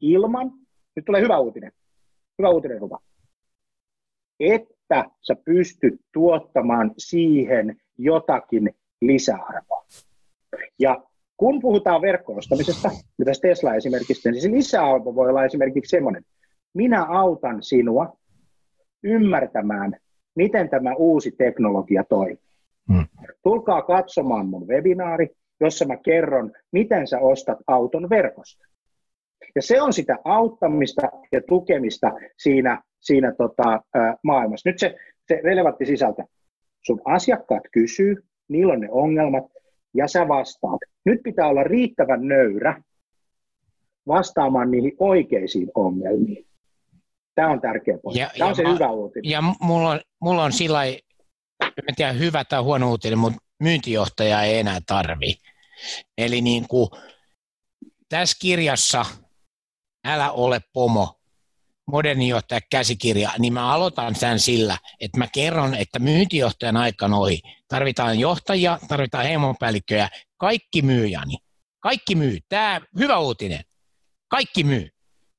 [0.00, 0.52] ilman,
[0.96, 1.72] nyt tulee hyvä uutinen,
[2.38, 2.98] hyvä uutinen Ruva,
[4.40, 9.86] että sä pystyt tuottamaan siihen jotakin lisäarvoa.
[10.78, 11.02] Ja
[11.36, 16.22] kun puhutaan verkkoostamisesta, mitä Tesla esimerkiksi, niin se lisäarvo voi olla esimerkiksi semmoinen,
[16.74, 18.16] minä autan sinua
[19.04, 19.96] ymmärtämään,
[20.36, 22.38] miten tämä uusi teknologia toimii.
[22.92, 23.06] Hmm.
[23.42, 25.28] Tulkaa katsomaan mun webinaari,
[25.60, 28.64] jossa mä kerron, miten sä ostat auton verkosta.
[29.54, 34.68] Ja se on sitä auttamista ja tukemista siinä, siinä tota, ää, maailmassa.
[34.68, 34.96] Nyt se,
[35.28, 36.22] se relevantti sisältö.
[36.86, 38.16] Sun asiakkaat kysyy,
[38.48, 39.44] niillä on ne ongelmat,
[39.94, 40.80] ja sä vastaat.
[41.04, 42.82] Nyt pitää olla riittävän nöyrä
[44.06, 46.46] vastaamaan niihin oikeisiin ongelmiin.
[47.34, 48.20] Tämä on tärkeä pointti.
[48.20, 49.30] Ja, Tämä on ja se mä, hyvä uutinen.
[49.30, 54.58] Ja mulla on, mulla on sillä en tiedä hyvä tai huono uutinen, mutta myyntijohtaja ei
[54.58, 55.34] enää tarvi.
[56.18, 56.88] Eli niin kuin,
[58.08, 59.04] tässä kirjassa
[60.04, 61.14] Älä ole pomo,
[61.90, 67.40] modernijohtaja käsikirja, niin mä aloitan sen sillä, että mä kerron, että myyntijohtajan aika on ohi.
[67.68, 70.08] Tarvitaan johtajia, tarvitaan heimopäällikköjä,
[70.44, 71.36] kaikki myy, Jani.
[71.80, 72.38] Kaikki myy.
[72.48, 73.64] Tämä hyvä uutinen.
[74.28, 74.88] Kaikki myy.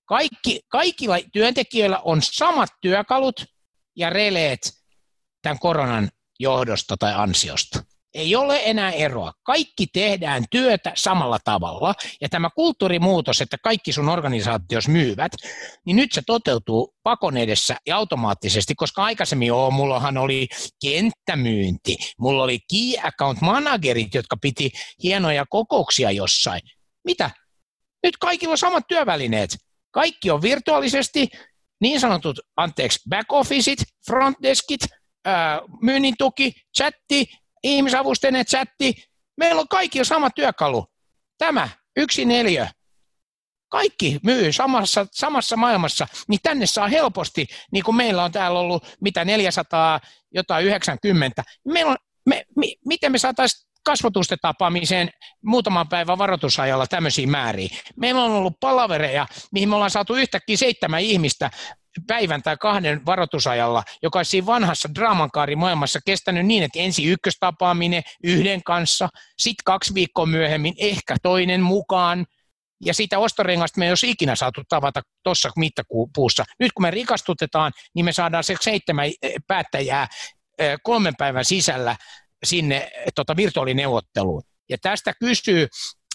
[0.06, 3.45] Kaikki, kaikilla työntekijöillä on samat työkalut
[3.95, 4.74] ja releet
[5.41, 7.84] tämän koronan johdosta tai ansiosta.
[8.16, 9.34] Ei ole enää eroa.
[9.43, 11.93] Kaikki tehdään työtä samalla tavalla.
[12.22, 15.32] Ja tämä kulttuurimuutos, että kaikki sun organisaatios myyvät,
[15.86, 20.47] niin nyt se toteutuu pakon edessä ja automaattisesti, koska aikaisemmin joo, mullahan oli
[20.82, 24.72] kenttämyynti, mulla oli key account managerit, jotka piti
[25.03, 26.61] hienoja kokouksia jossain.
[27.05, 27.32] Mitä?
[28.03, 29.57] Nyt kaikilla on samat työvälineet.
[29.91, 31.28] Kaikki on virtuaalisesti,
[31.82, 34.82] niin sanotut, anteeksi, back officeit, front deskit,
[35.82, 37.26] myynnin tuki, chatti,
[37.66, 39.03] ihmisavusteinen chatti,
[39.38, 40.86] meillä on kaikki sama työkalu.
[41.38, 42.72] Tämä, yksi neljä,
[43.70, 48.86] kaikki myy samassa, samassa maailmassa, niin tänne saa helposti, niin kuin meillä on täällä ollut
[49.01, 49.99] mitä 400,
[50.32, 55.10] jotain 90, meillä on, me, mi, miten me saataisiin kasvotusten tapaamiseen
[55.46, 57.70] muutaman päivän varoitusajalla tämmöisiä määriä.
[57.96, 61.52] Meillä on ollut palavereja, mihin me ollaan saatu yhtäkkiä seitsemän ihmistä
[62.08, 68.64] päivän tai kahden varoitusajalla, joka olisi siinä vanhassa draamankaari-maailmassa kestänyt niin, että ensi ykköstapaaminen yhden
[68.64, 72.26] kanssa, sitten kaksi viikkoa myöhemmin ehkä toinen mukaan,
[72.86, 76.44] ja siitä ostorengasta me ei olisi ikinä saatu tavata tuossa mittapuussa.
[76.60, 79.10] Nyt kun me rikastutetaan, niin me saadaan se seitsemän
[79.48, 80.08] päättäjää
[80.84, 81.96] kolmen päivän sisällä
[82.46, 84.43] sinne tota, virtuaalineuvotteluun.
[84.70, 85.68] Ja tästä kysyy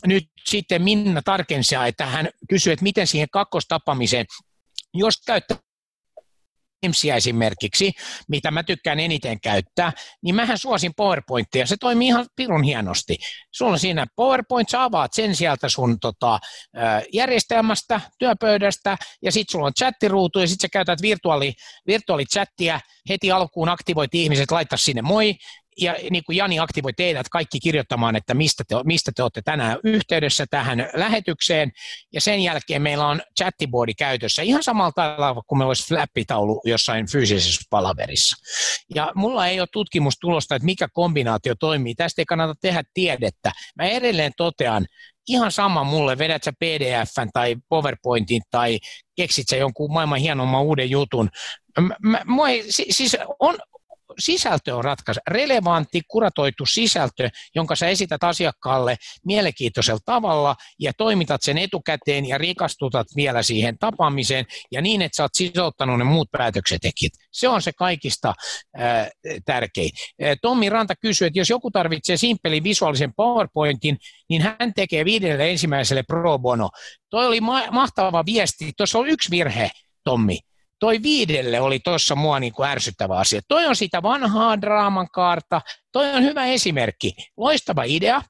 [0.06, 4.26] nyt sitten Minna Tarkensia, että hän kysyy, että miten siihen kakkostapaamiseen,
[4.94, 5.56] jos käyttää
[6.80, 7.92] Teamsia esimerkiksi,
[8.28, 11.66] mitä mä tykkään eniten käyttää, niin mähän suosin PowerPointia.
[11.66, 13.16] Se toimii ihan pirun hienosti.
[13.52, 16.38] Sulla on siinä PowerPoint, sä avaat sen sieltä sun tota,
[17.12, 21.52] järjestelmästä, työpöydästä, ja sitten sulla on chattiruutu, ja sitten sä käytät virtuaali,
[21.86, 25.34] virtuaalichattia, heti alkuun aktivoit ihmiset, laittaa sinne moi,
[25.80, 29.78] ja niin kuin Jani aktivoi teidät kaikki kirjoittamaan, että mistä te, mistä te olette tänään
[29.84, 31.72] yhteydessä tähän lähetykseen,
[32.12, 37.10] ja sen jälkeen meillä on chattiboardi käytössä ihan samalla tavalla kuin meillä olisi flappitaulu jossain
[37.10, 38.36] fyysisessä palaverissa.
[38.94, 41.94] Ja mulla ei ole tutkimustulosta, että mikä kombinaatio toimii.
[41.94, 43.52] Tästä ei kannata tehdä tiedettä.
[43.76, 44.86] Mä edelleen totean,
[45.28, 48.78] ihan sama mulle, vedät sä PDFn tai PowerPointin tai
[49.16, 51.28] keksit sä jonkun maailman hienomman uuden jutun.
[51.80, 53.58] Mä, mä, mä, siis on,
[54.18, 55.20] sisältö on ratkaisu.
[55.28, 63.06] Relevantti, kuratoitu sisältö, jonka sä esität asiakkaalle mielenkiintoisella tavalla ja toimitat sen etukäteen ja rikastutat
[63.16, 67.12] vielä siihen tapaamiseen ja niin, että sä oot sijoittanut ne muut päätöksentekijät.
[67.32, 68.34] Se on se kaikista
[68.80, 69.08] äh,
[69.44, 69.90] tärkein.
[70.42, 73.98] Tommi Ranta kysyy, että jos joku tarvitsee simppelin visuaalisen PowerPointin,
[74.28, 76.70] niin hän tekee viidelle ensimmäiselle pro bono.
[77.10, 78.72] Toi oli ma- mahtava viesti.
[78.76, 79.70] Tuossa on yksi virhe,
[80.04, 80.38] Tommi
[80.80, 83.40] toi viidelle oli tuossa mua niin kuin ärsyttävä asia.
[83.48, 85.60] Toi on sitä vanhaa draaman kaarta,
[85.92, 87.12] toi on hyvä esimerkki.
[87.36, 88.22] Loistava idea.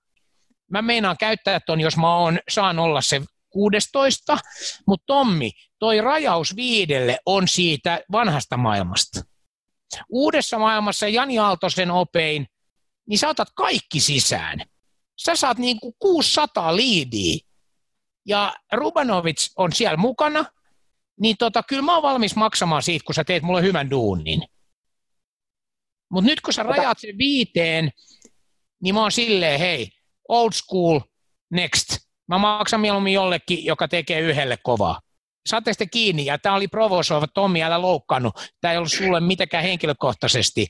[0.71, 4.39] Mä meinaan käyttää ton, jos mä oon, saan olla se 16,
[4.87, 9.21] mutta Tommi, toi rajaus viidelle on siitä vanhasta maailmasta.
[10.09, 12.47] Uudessa maailmassa Jani Aaltosen opein,
[13.09, 14.59] niin sä otat kaikki sisään.
[15.17, 17.39] Sä saat niin kuin 600 liidiä.
[18.27, 20.45] Ja Rubanovic on siellä mukana–
[21.21, 24.43] niin tota, kyllä mä oon valmis maksamaan siitä, kun sä teet mulle hyvän duunin.
[26.13, 27.91] Mutta nyt kun sä rajat sen viiteen,
[28.83, 29.89] niin mä oon silleen, hei,
[30.29, 31.01] old school,
[31.51, 31.97] next.
[32.29, 35.01] Mä maksan mieluummin jollekin, joka tekee yhdelle kovaa.
[35.49, 38.35] Saatte sitten kiinni, ja tämä oli provosoiva, Tommi, älä loukkaannut.
[38.61, 40.67] Tämä ei ollut sulle mitenkään henkilökohtaisesti.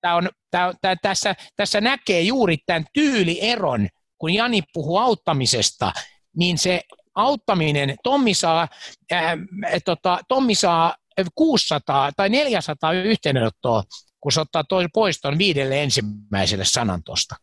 [0.00, 3.88] Tää on, tää, tää, tässä, tässä näkee juuri tämän tyylieron,
[4.18, 5.92] kun Jani puhuu auttamisesta,
[6.36, 6.82] niin se
[7.18, 8.68] auttaminen, Tommi saa,
[9.12, 9.38] äh,
[9.84, 10.94] tota, Tommi saa
[11.34, 13.82] 600 tai 400 yhteydenottoa,
[14.20, 17.36] kun se ottaa toi, pois tuon viidelle ensimmäiselle sanan tuosta.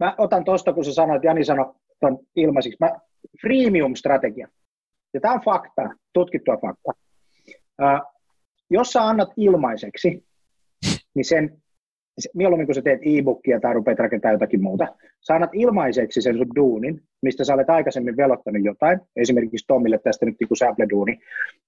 [0.00, 2.90] Mä otan tuosta, kun sä sanoit, Jani sanoi tuon ilmaisiksi, mä,
[3.40, 4.48] freemium-strategia.
[5.14, 6.92] Ja tämä on fakta, tutkittua fakta.
[7.82, 8.00] Äh,
[8.70, 10.26] jos sä annat ilmaiseksi,
[11.14, 11.62] niin sen
[12.34, 14.86] mieluummin kun sä teet e-bookia tai rupeat rakentamaan jotakin muuta,
[15.26, 20.26] sä annat ilmaiseksi sen sun duunin, mistä sä olet aikaisemmin velottanut jotain, esimerkiksi Tomille tästä
[20.26, 21.18] nyt niin Sample-duuni,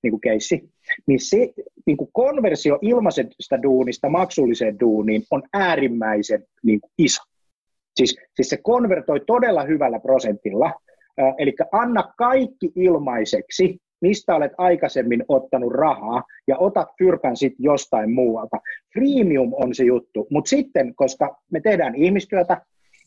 [0.03, 0.70] niin kuin keissi,
[1.07, 1.53] niin se
[1.86, 7.22] niin kuin konversio ilmaisesta duunista maksulliseen duuniin on äärimmäisen niin kuin iso.
[7.96, 10.72] Siis, siis se konvertoi todella hyvällä prosentilla,
[11.38, 18.57] eli anna kaikki ilmaiseksi, mistä olet aikaisemmin ottanut rahaa ja otat fyrkän sitten jostain muualta.
[18.92, 22.62] Freemium on se juttu, mutta sitten, koska me tehdään ihmistyötä,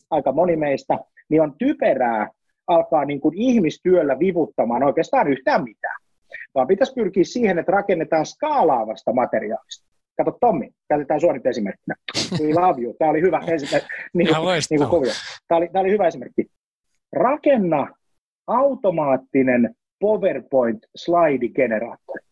[0.09, 2.29] aika moni meistä, niin on typerää
[2.67, 6.01] alkaa niin kuin ihmistyöllä vivuttamaan oikeastaan yhtään mitään.
[6.55, 9.91] Vaan pitäisi pyrkiä siihen, että rakennetaan skaalaavasta materiaalista.
[10.17, 11.95] Kato Tommi, käytetään sua nyt esimerkkinä.
[12.39, 12.93] We love you.
[12.99, 13.89] Tämä oli hyvä esimerkki.
[14.13, 14.27] Niin,
[14.69, 15.11] niin kuin
[15.47, 16.45] Tämä, oli, tämä oli hyvä esimerkki.
[17.13, 17.87] Rakenna
[18.47, 22.25] automaattinen PowerPoint-slaidigeneraattori.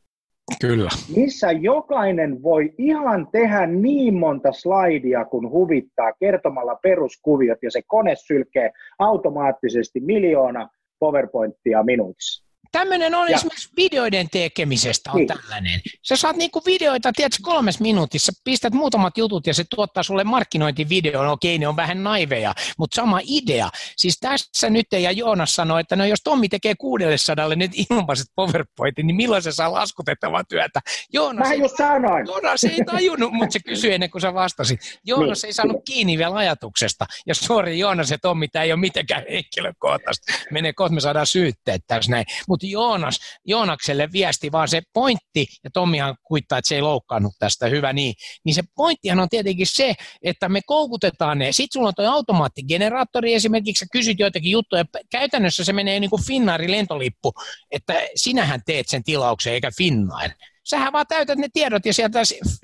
[0.61, 0.89] Kyllä.
[1.15, 8.15] Missä jokainen voi ihan tehdä niin monta slaidia, kun huvittaa kertomalla peruskuviot, ja se kone
[8.15, 12.48] sylkee automaattisesti miljoona PowerPointia minuutissa.
[12.71, 13.35] Tämmöinen on ja.
[13.35, 15.27] esimerkiksi videoiden tekemisestä on niin.
[15.27, 15.81] tällainen.
[16.07, 21.27] Sä saat niinku videoita, tiedätkö, kolmes minuutissa, pistät muutamat jutut ja se tuottaa sulle markkinointivideon,
[21.27, 23.69] okei, ne on vähän naiveja, mutta sama idea.
[23.97, 29.07] Siis tässä nyt ja Joonas sanoi, että no jos Tommi tekee 600 nyt ilmaiset PowerPointin,
[29.07, 30.79] niin milloin se saa laskutettavaa työtä?
[31.13, 32.27] Joonas Mä ei, just sanoin.
[32.27, 34.79] Joonas ei tajunnut, mutta se kysyi ennen kuin sä vastasit.
[35.05, 35.47] Joonas niin.
[35.47, 37.05] ei saanut kiinni vielä ajatuksesta.
[37.27, 40.33] Ja sori Joonas ja Tommi, tämä ei ole mitenkään henkilökohtaista.
[40.51, 42.25] Menee kohta, me saadaan syytteet tässä näin
[42.59, 47.67] mutta Joonas, Joonakselle viesti, vaan se pointti, ja Tommihan kuittaa, että se ei loukkaannut tästä,
[47.67, 48.13] hyvä niin,
[48.45, 51.51] niin se pointtihan on tietenkin se, että me koukutetaan ne.
[51.51, 56.25] Sitten sulla on tuo automaattigeneraattori esimerkiksi, sä kysyt joitakin juttuja, käytännössä se menee niin kuin
[56.25, 57.33] Finnairin lentolippu,
[57.71, 60.31] että sinähän teet sen tilauksen eikä Finnair.
[60.69, 62.19] Sähän vaan täytät ne tiedot ja sieltä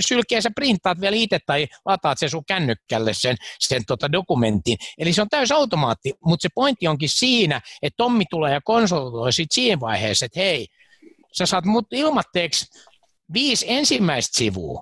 [0.08, 4.78] sylkeä sä printtaat vielä itse tai lataat sen sun kännykkälle sen, sen tota dokumentin.
[4.98, 9.34] Eli se on täys automaatti, mutta se pointti onkin siinä, että Tommi tulee ja konsultoi
[9.34, 10.68] sit siinä vaiheessa, että hei,
[11.32, 12.66] sä saat mut ilmatteeksi
[13.34, 14.82] viisi ensimmäistä sivua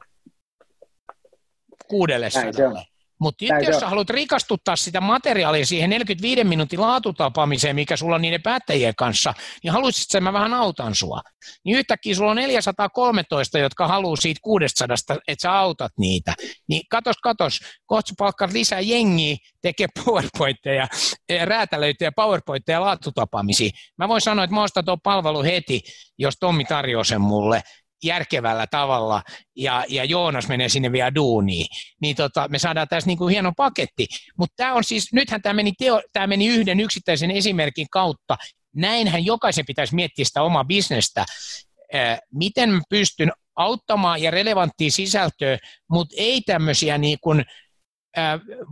[1.88, 2.86] kuudelle sadalle.
[3.24, 8.42] Mutta jos sä haluat rikastuttaa sitä materiaalia siihen 45 minuutin laatutapaamiseen, mikä sulla on niiden
[8.42, 11.22] päättäjien kanssa, niin haluaisit, että mä vähän autan sua.
[11.66, 14.96] Niin yhtäkkiä sulla on 413, jotka haluaa siitä 600,
[15.28, 16.34] että sä autat niitä.
[16.70, 20.88] Niin katos, katos, kohta palkkaat lisää jengiä, tekee PowerPointteja,
[21.30, 23.70] eh, räätälöityjä PowerPointteja laatutapaamisia.
[23.98, 25.82] Mä voin sanoa, että mä ostan tuon palvelu heti,
[26.18, 27.62] jos Tommi tarjoaa sen mulle
[28.04, 29.22] järkevällä tavalla
[29.56, 31.68] ja, ja Joonas menee sinne vielä duuniin,
[32.02, 34.08] niin tota, me saadaan tässä niin kuin hieno paketti.
[34.38, 38.38] Mutta tämä on siis, nythän tämä meni, teo, tämä meni yhden yksittäisen esimerkin kautta.
[38.76, 41.26] Näinhän jokaisen pitäisi miettiä sitä omaa bisnestä.
[42.34, 45.58] miten mä pystyn auttamaan ja relevanttia sisältöä,
[45.90, 47.46] mutta ei tämmöisiä niin kuin,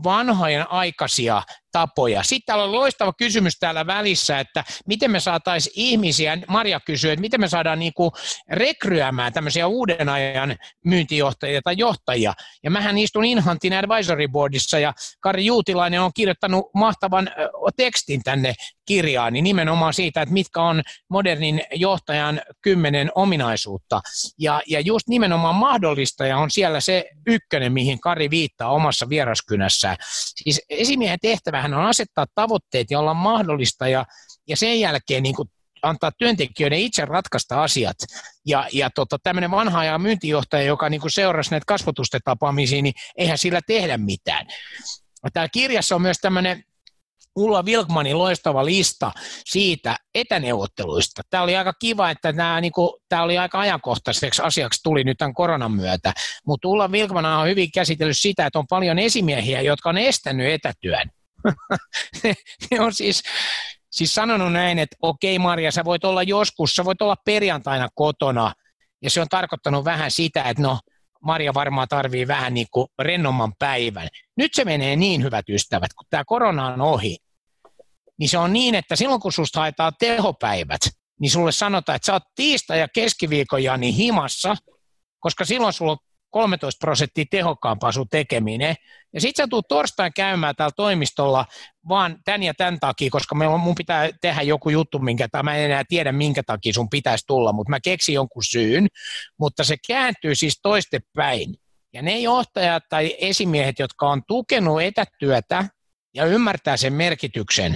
[0.04, 2.24] vanhojen aikaisia tapoja.
[2.24, 7.22] Sitten täällä on loistava kysymys täällä välissä, että miten me saataisiin ihmisiä, Maria kysyy, että
[7.22, 8.12] miten me saadaan niinku
[8.50, 10.56] rekryämään tämmöisiä uuden ajan
[10.86, 12.34] myyntijohtajia tai johtajia.
[12.64, 17.30] Ja mähän istun Inhantin Advisory Boardissa ja Kari Juutilainen on kirjoittanut mahtavan
[17.78, 18.54] tekstin tänne
[18.86, 24.02] kirjaan, niin nimenomaan siitä, että mitkä on modernin johtajan kymmenen ominaisuutta.
[24.40, 29.98] Ja, ja just nimenomaan mahdollistaja on siellä se ykkönen, mihin Kari viittaa omassa vieraskynässään.
[30.36, 31.20] Siis esimiehen
[31.62, 34.06] tehtävähän on asettaa tavoitteet ja olla mahdollista ja,
[34.48, 35.50] ja sen jälkeen niin kuin
[35.82, 37.98] antaa työntekijöiden itse ratkaista asiat.
[38.46, 42.94] Ja, ja tota, tämmöinen vanha ajan myyntijohtaja, joka niin kuin seurasi näitä kasvotusten tapaamisia, niin
[43.18, 44.46] eihän sillä tehdä mitään.
[45.34, 46.64] Täällä kirjassa on myös tämmöinen
[47.36, 49.12] Ulla Wilkmanin loistava lista
[49.46, 51.22] siitä etäneuvotteluista.
[51.30, 55.18] Tämä oli aika kiva, että tämä, niin kuin, tämä oli aika ajankohtaiseksi asiaksi tuli nyt
[55.18, 56.14] tämän koronan myötä,
[56.46, 61.21] mutta Ulla Wilkman on hyvin käsitellyt sitä, että on paljon esimiehiä, jotka on estänyt etätyön.
[62.72, 63.24] ne on siis,
[63.92, 68.54] siis sanonut näin, että okei Maria, sä voit olla joskus, sä voit olla perjantaina kotona,
[69.02, 70.80] ja se on tarkoittanut vähän sitä, että no,
[71.24, 74.08] Maria varmaan tarvii vähän niin kuin rennomman päivän.
[74.38, 77.18] Nyt se menee niin, hyvät ystävät, kun tämä korona on ohi,
[78.20, 80.82] niin se on niin, että silloin kun susta haetaan tehopäivät,
[81.20, 84.56] niin sulle sanotaan, että sä oot tiistai ja keskiviikon Jani himassa,
[85.20, 85.98] koska silloin sulla on
[86.32, 88.76] 13 prosenttia tehokkaampaa sun tekeminen.
[89.14, 91.46] Ja sit sä tulet torstain käymään täällä toimistolla
[91.90, 95.66] vaan tän ja tän takia, koska mun pitää tehdä joku juttu, minkä, tai mä en
[95.66, 98.88] enää tiedä, minkä takia sun pitäisi tulla, mutta mä keksin jonkun syyn,
[99.40, 101.56] mutta se kääntyy siis toistepäin.
[101.94, 105.66] Ja ne johtajat tai esimiehet, jotka on tukenut etätyötä
[106.14, 107.76] ja ymmärtää sen merkityksen,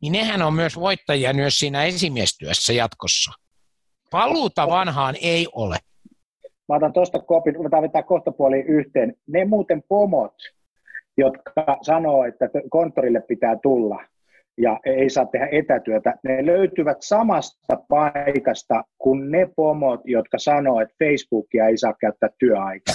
[0.00, 3.32] niin nehän on myös voittajia myös siinä esimiestyössä jatkossa.
[4.10, 5.78] Paluuta vanhaan ei ole.
[6.68, 8.32] Mä otan tuosta kopin, ruvetaan vetää kohta
[8.66, 9.14] yhteen.
[9.26, 10.34] Ne muuten pomot,
[11.16, 14.04] jotka sanoo, että konttorille pitää tulla,
[14.58, 20.94] ja ei saa tehdä etätyötä, ne löytyvät samasta paikasta kuin ne pomot, jotka sanoo, että
[21.04, 22.94] Facebookia ei saa käyttää työaikaa.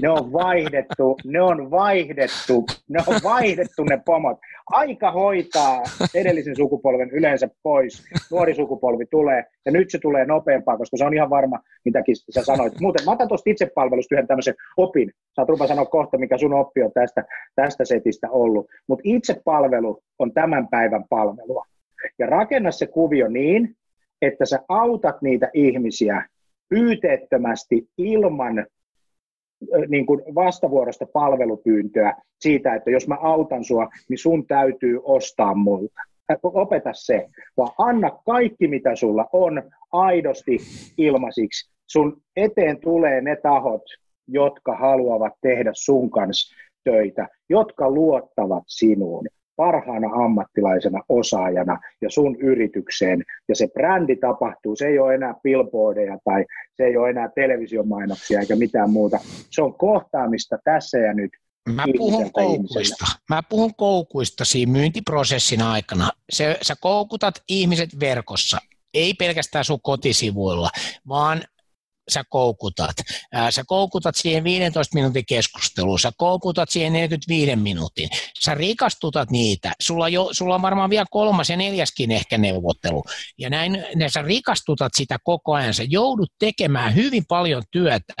[0.00, 4.38] Ne on vaihdettu, ne on vaihdettu, ne on vaihdettu ne pomot.
[4.66, 5.82] Aika hoitaa
[6.14, 8.04] edellisen sukupolven yleensä pois.
[8.30, 12.44] Nuori sukupolvi tulee, ja nyt se tulee nopeampaa, koska se on ihan varma, mitäkin sä
[12.44, 12.80] sanoit.
[12.80, 15.12] Muuten mä otan tuosta itsepalvelusta yhden tämmöisen opin.
[15.32, 18.66] Saat rupa sanoa kohta, mikä sun oppi on tästä, tästä setistä ollut.
[18.86, 21.66] Mutta itsepalvelu on tämän päivän palvelua.
[22.18, 23.76] Ja rakenna se kuvio niin,
[24.22, 26.28] että sä autat niitä ihmisiä
[26.68, 28.66] pyyteettömästi ilman
[29.88, 36.00] niin kuin vastavuorosta palvelupyyntöä siitä, että jos mä autan sua, niin sun täytyy ostaa multa.
[36.42, 39.62] Opeta se, vaan anna kaikki, mitä sulla on,
[39.92, 40.58] aidosti
[40.98, 41.70] ilmaisiksi.
[41.86, 43.82] Sun eteen tulee ne tahot,
[44.28, 49.26] jotka haluavat tehdä sun kanssa töitä, jotka luottavat sinuun
[49.56, 53.24] parhaana ammattilaisena osaajana ja sun yritykseen.
[53.48, 58.40] Ja se brändi tapahtuu, se ei ole enää billboardeja tai se ei ole enää televisiomainoksia
[58.40, 59.18] eikä mitään muuta.
[59.50, 61.30] Se on kohtaamista tässä ja nyt.
[61.68, 63.06] Mä puhun koukuista.
[63.28, 66.10] Mä puhun koukuista siinä myyntiprosessin aikana.
[66.32, 68.58] Se, sä koukutat ihmiset verkossa,
[68.94, 70.70] ei pelkästään sun kotisivuilla,
[71.08, 71.42] vaan
[72.10, 72.96] sä koukutat.
[73.50, 78.08] Sä koukutat siihen 15 minuutin keskusteluun, sä koukutat siihen 45 minuutin,
[78.40, 83.04] sä rikastutat niitä, sulla, jo, sulla on varmaan vielä kolmas ja neljäskin ehkä neuvottelu,
[83.38, 88.14] ja näin ne sä rikastutat sitä koko ajan, sä joudut tekemään hyvin paljon työtä,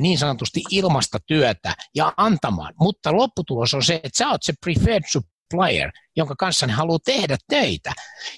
[0.00, 5.04] niin sanotusti ilmasta työtä ja antamaan, mutta lopputulos on se, että sä oot se preferred
[5.06, 7.92] supplier, jonka kanssa ne haluaa tehdä töitä.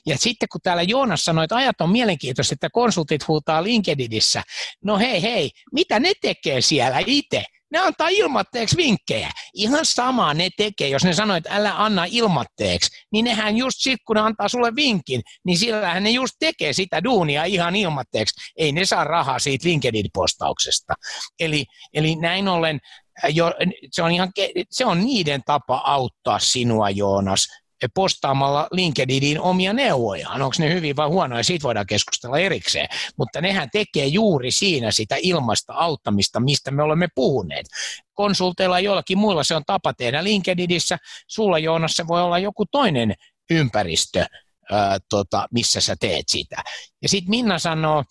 [0.06, 4.42] Ja sitten kun täällä Joonas sanoi, että ajat on mielenkiintoista, että konsultit huutaa LinkedInissä,
[4.84, 7.44] no hei hei, mitä ne tekee siellä itse?
[7.74, 9.30] Ne antaa ilmatteeksi vinkkejä.
[9.54, 14.00] Ihan samaa ne tekee, jos ne sanoo, että älä anna ilmatteeksi, niin nehän just sit,
[14.06, 18.52] kun ne antaa sulle vinkin, niin sillähän ne just tekee sitä duunia ihan ilmatteeksi.
[18.56, 20.94] Ei ne saa rahaa siitä LinkedIn-postauksesta.
[21.40, 21.64] Eli,
[21.94, 22.80] eli näin ollen
[23.28, 23.52] jo,
[23.90, 24.32] se, on ihan,
[24.70, 27.46] se on niiden tapa auttaa sinua, Joonas,
[27.94, 30.42] postaamalla LinkedInin omia neuvojaan.
[30.42, 32.88] Onko ne hyvin vai huonoja, siitä voidaan keskustella erikseen.
[33.16, 37.66] Mutta nehän tekee juuri siinä sitä ilmasta auttamista, mistä me olemme puhuneet.
[38.12, 40.98] Konsulteilla ja joillakin muilla se on tapa tehdä LinkedInissä.
[41.28, 43.14] Sulla Joonas se voi olla joku toinen
[43.50, 44.26] ympäristö,
[44.70, 46.62] ää, tota, missä sä teet sitä.
[47.02, 48.04] Ja sitten Minna sanoo,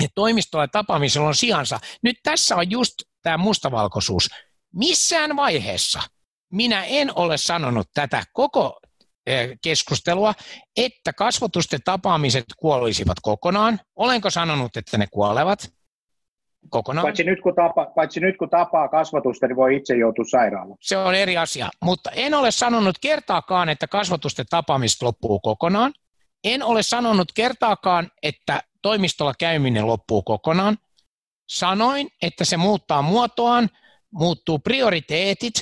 [0.00, 1.80] että toimistolla tapaamisella on sijansa.
[2.02, 4.28] Nyt tässä on just tämä mustavalkoisuus.
[4.74, 6.02] Missään vaiheessa
[6.52, 8.80] minä en ole sanonut tätä koko
[9.26, 10.34] eh, keskustelua,
[10.76, 13.80] että kasvotusten tapaamiset kuolisivat kokonaan.
[13.96, 15.72] Olenko sanonut, että ne kuolevat?
[16.70, 17.02] Kokonaan.
[17.04, 20.78] Paitsi nyt, kun tapa, paitsi nyt kun tapaa kasvatusta, niin voi itse joutua sairaalaan.
[20.80, 25.92] Se on eri asia, mutta en ole sanonut kertaakaan, että kasvatusten tapaamista loppuu kokonaan.
[26.44, 30.78] En ole sanonut kertaakaan, että toimistolla käyminen loppuu kokonaan.
[31.48, 33.68] Sanoin, että se muuttaa muotoaan,
[34.12, 35.52] muuttuu prioriteetit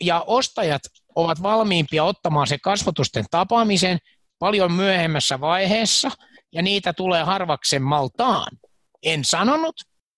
[0.00, 0.82] ja, ja ostajat
[1.14, 3.98] ovat valmiimpia ottamaan se kasvatusten tapaamisen
[4.38, 6.10] paljon myöhemmässä vaiheessa
[6.52, 8.58] ja niitä tulee harvaksemmaltaan.
[9.02, 9.74] En sanonut,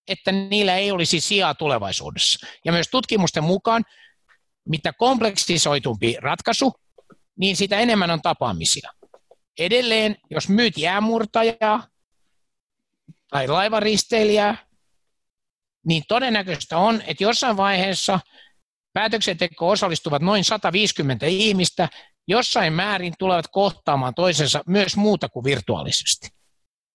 [0.08, 2.46] että niillä ei olisi sijaa tulevaisuudessa.
[2.64, 3.84] Ja myös tutkimusten mukaan,
[4.68, 6.72] mitä kompleksisoitumpi ratkaisu,
[7.38, 8.90] niin sitä enemmän on tapaamisia.
[9.58, 11.86] Edelleen, jos myyt jäämurtajaa
[13.30, 14.56] tai laivaristeilijää,
[15.86, 18.20] niin todennäköistä on, että jossain vaiheessa
[18.92, 21.88] päätöksenteko osallistuvat noin 150 ihmistä,
[22.28, 26.28] jossain määrin tulevat kohtaamaan toisensa myös muuta kuin virtuaalisesti.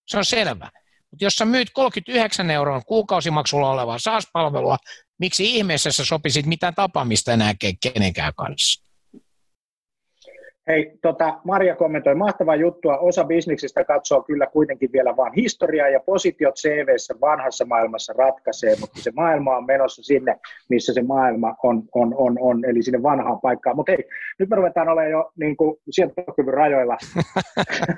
[0.08, 0.72] Se on selvä.
[1.12, 4.78] Mutta jos sä myyt 39 euron kuukausimaksulla olevaa SaaS-palvelua,
[5.20, 8.87] miksi ihmeessä sä sopisit mitään tapaamista enää kenenkään kanssa?
[10.68, 12.98] Hei, tota, Maria kommentoi, mahtavaa juttua.
[12.98, 19.02] Osa bisniksistä katsoo kyllä kuitenkin vielä vain historiaa ja positiot CVssä vanhassa maailmassa ratkaisee, mutta
[19.02, 20.40] se maailma on menossa sinne,
[20.70, 23.76] missä se maailma on, on, on, on eli sinne vanhaan paikkaan.
[23.76, 24.04] Mutta hei,
[24.40, 26.98] nyt me ruvetaan olemaan jo niin kuin sieltäkyvyn rajoilla.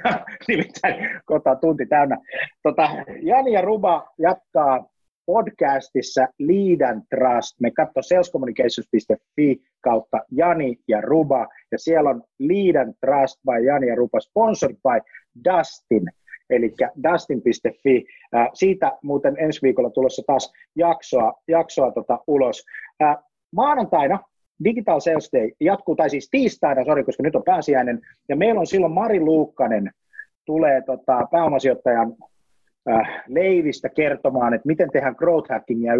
[0.47, 2.17] Nimittäin kohta tunti täynnä.
[2.63, 2.89] Tota,
[3.22, 4.86] Jani ja Ruba jatkaa
[5.30, 7.59] podcastissa Lead and Trust.
[7.59, 13.88] Me katso salescommunications.fi kautta Jani ja Ruba, ja siellä on Lead and Trust by Jani
[13.88, 14.97] ja Ruba, sponsored by
[15.49, 16.05] Dustin,
[16.49, 16.73] eli
[17.03, 18.05] dustin.fi.
[18.53, 22.65] Siitä muuten ensi viikolla tulossa taas jaksoa, jaksoa tota ulos.
[23.55, 24.19] Maanantaina
[24.63, 28.67] Digital Sales Day jatkuu, tai siis tiistaina, sorry, koska nyt on pääsiäinen, ja meillä on
[28.67, 29.91] silloin Mari Luukkanen,
[30.45, 32.15] tulee tota, pääomasijoittajan
[32.89, 35.93] äh, leivistä kertomaan, että miten tehdään growth hackingia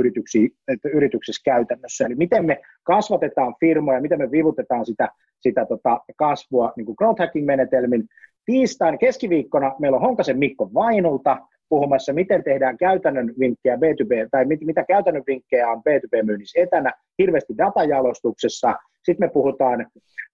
[0.94, 2.06] yrityksissä käytännössä.
[2.06, 5.10] Eli miten me kasvatetaan firmoja, miten me vivutetaan sitä,
[5.40, 8.04] sitä tota kasvua niin kuin growth hacking menetelmin.
[8.46, 11.38] Tiistain keskiviikkona meillä on Honkasen Mikko Vainulta
[11.70, 17.54] puhumassa, miten tehdään käytännön vinkkejä B2B, tai mit, mitä käytännön vinkkejä on B2B-myynnissä etänä, hirveästi
[17.58, 18.76] datajalostuksessa.
[19.04, 19.88] Sitten me puhutaan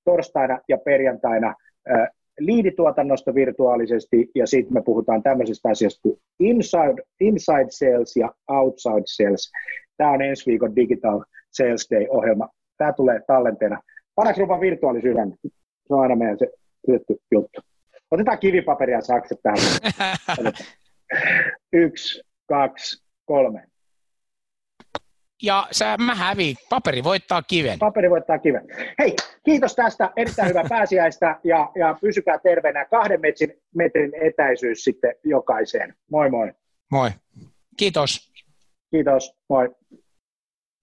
[0.03, 1.53] torstaina ja perjantaina
[1.91, 2.07] äh,
[2.39, 9.51] liidituotannosta virtuaalisesti, ja sitten me puhutaan tämmöisestä asiasta kuin inside, inside sales ja outside sales.
[9.97, 12.49] Tämä on ensi viikon Digital Sales Day-ohjelma.
[12.77, 13.81] Tämä tulee tallenteena.
[14.15, 15.33] Paras rupa virtuaalisydän.
[15.87, 16.47] Se on aina meidän se
[16.85, 17.61] tietty juttu.
[18.11, 20.53] Otetaan kivipaperia sakset tähän.
[21.73, 23.74] Yksi, kaksi, kolme
[25.43, 26.55] ja sä, mä häviin.
[26.69, 27.79] Paperi voittaa kiven.
[27.79, 28.65] Paperi voittaa kiven.
[28.99, 29.15] Hei,
[29.45, 30.09] kiitos tästä.
[30.15, 32.85] Erittäin hyvää pääsiäistä ja, ja pysykää terveenä.
[32.85, 35.93] Kahden metrin, metrin etäisyys sitten jokaiseen.
[36.11, 36.51] Moi moi.
[36.91, 37.09] Moi.
[37.77, 38.31] Kiitos.
[38.91, 39.35] Kiitos.
[39.49, 39.75] Moi.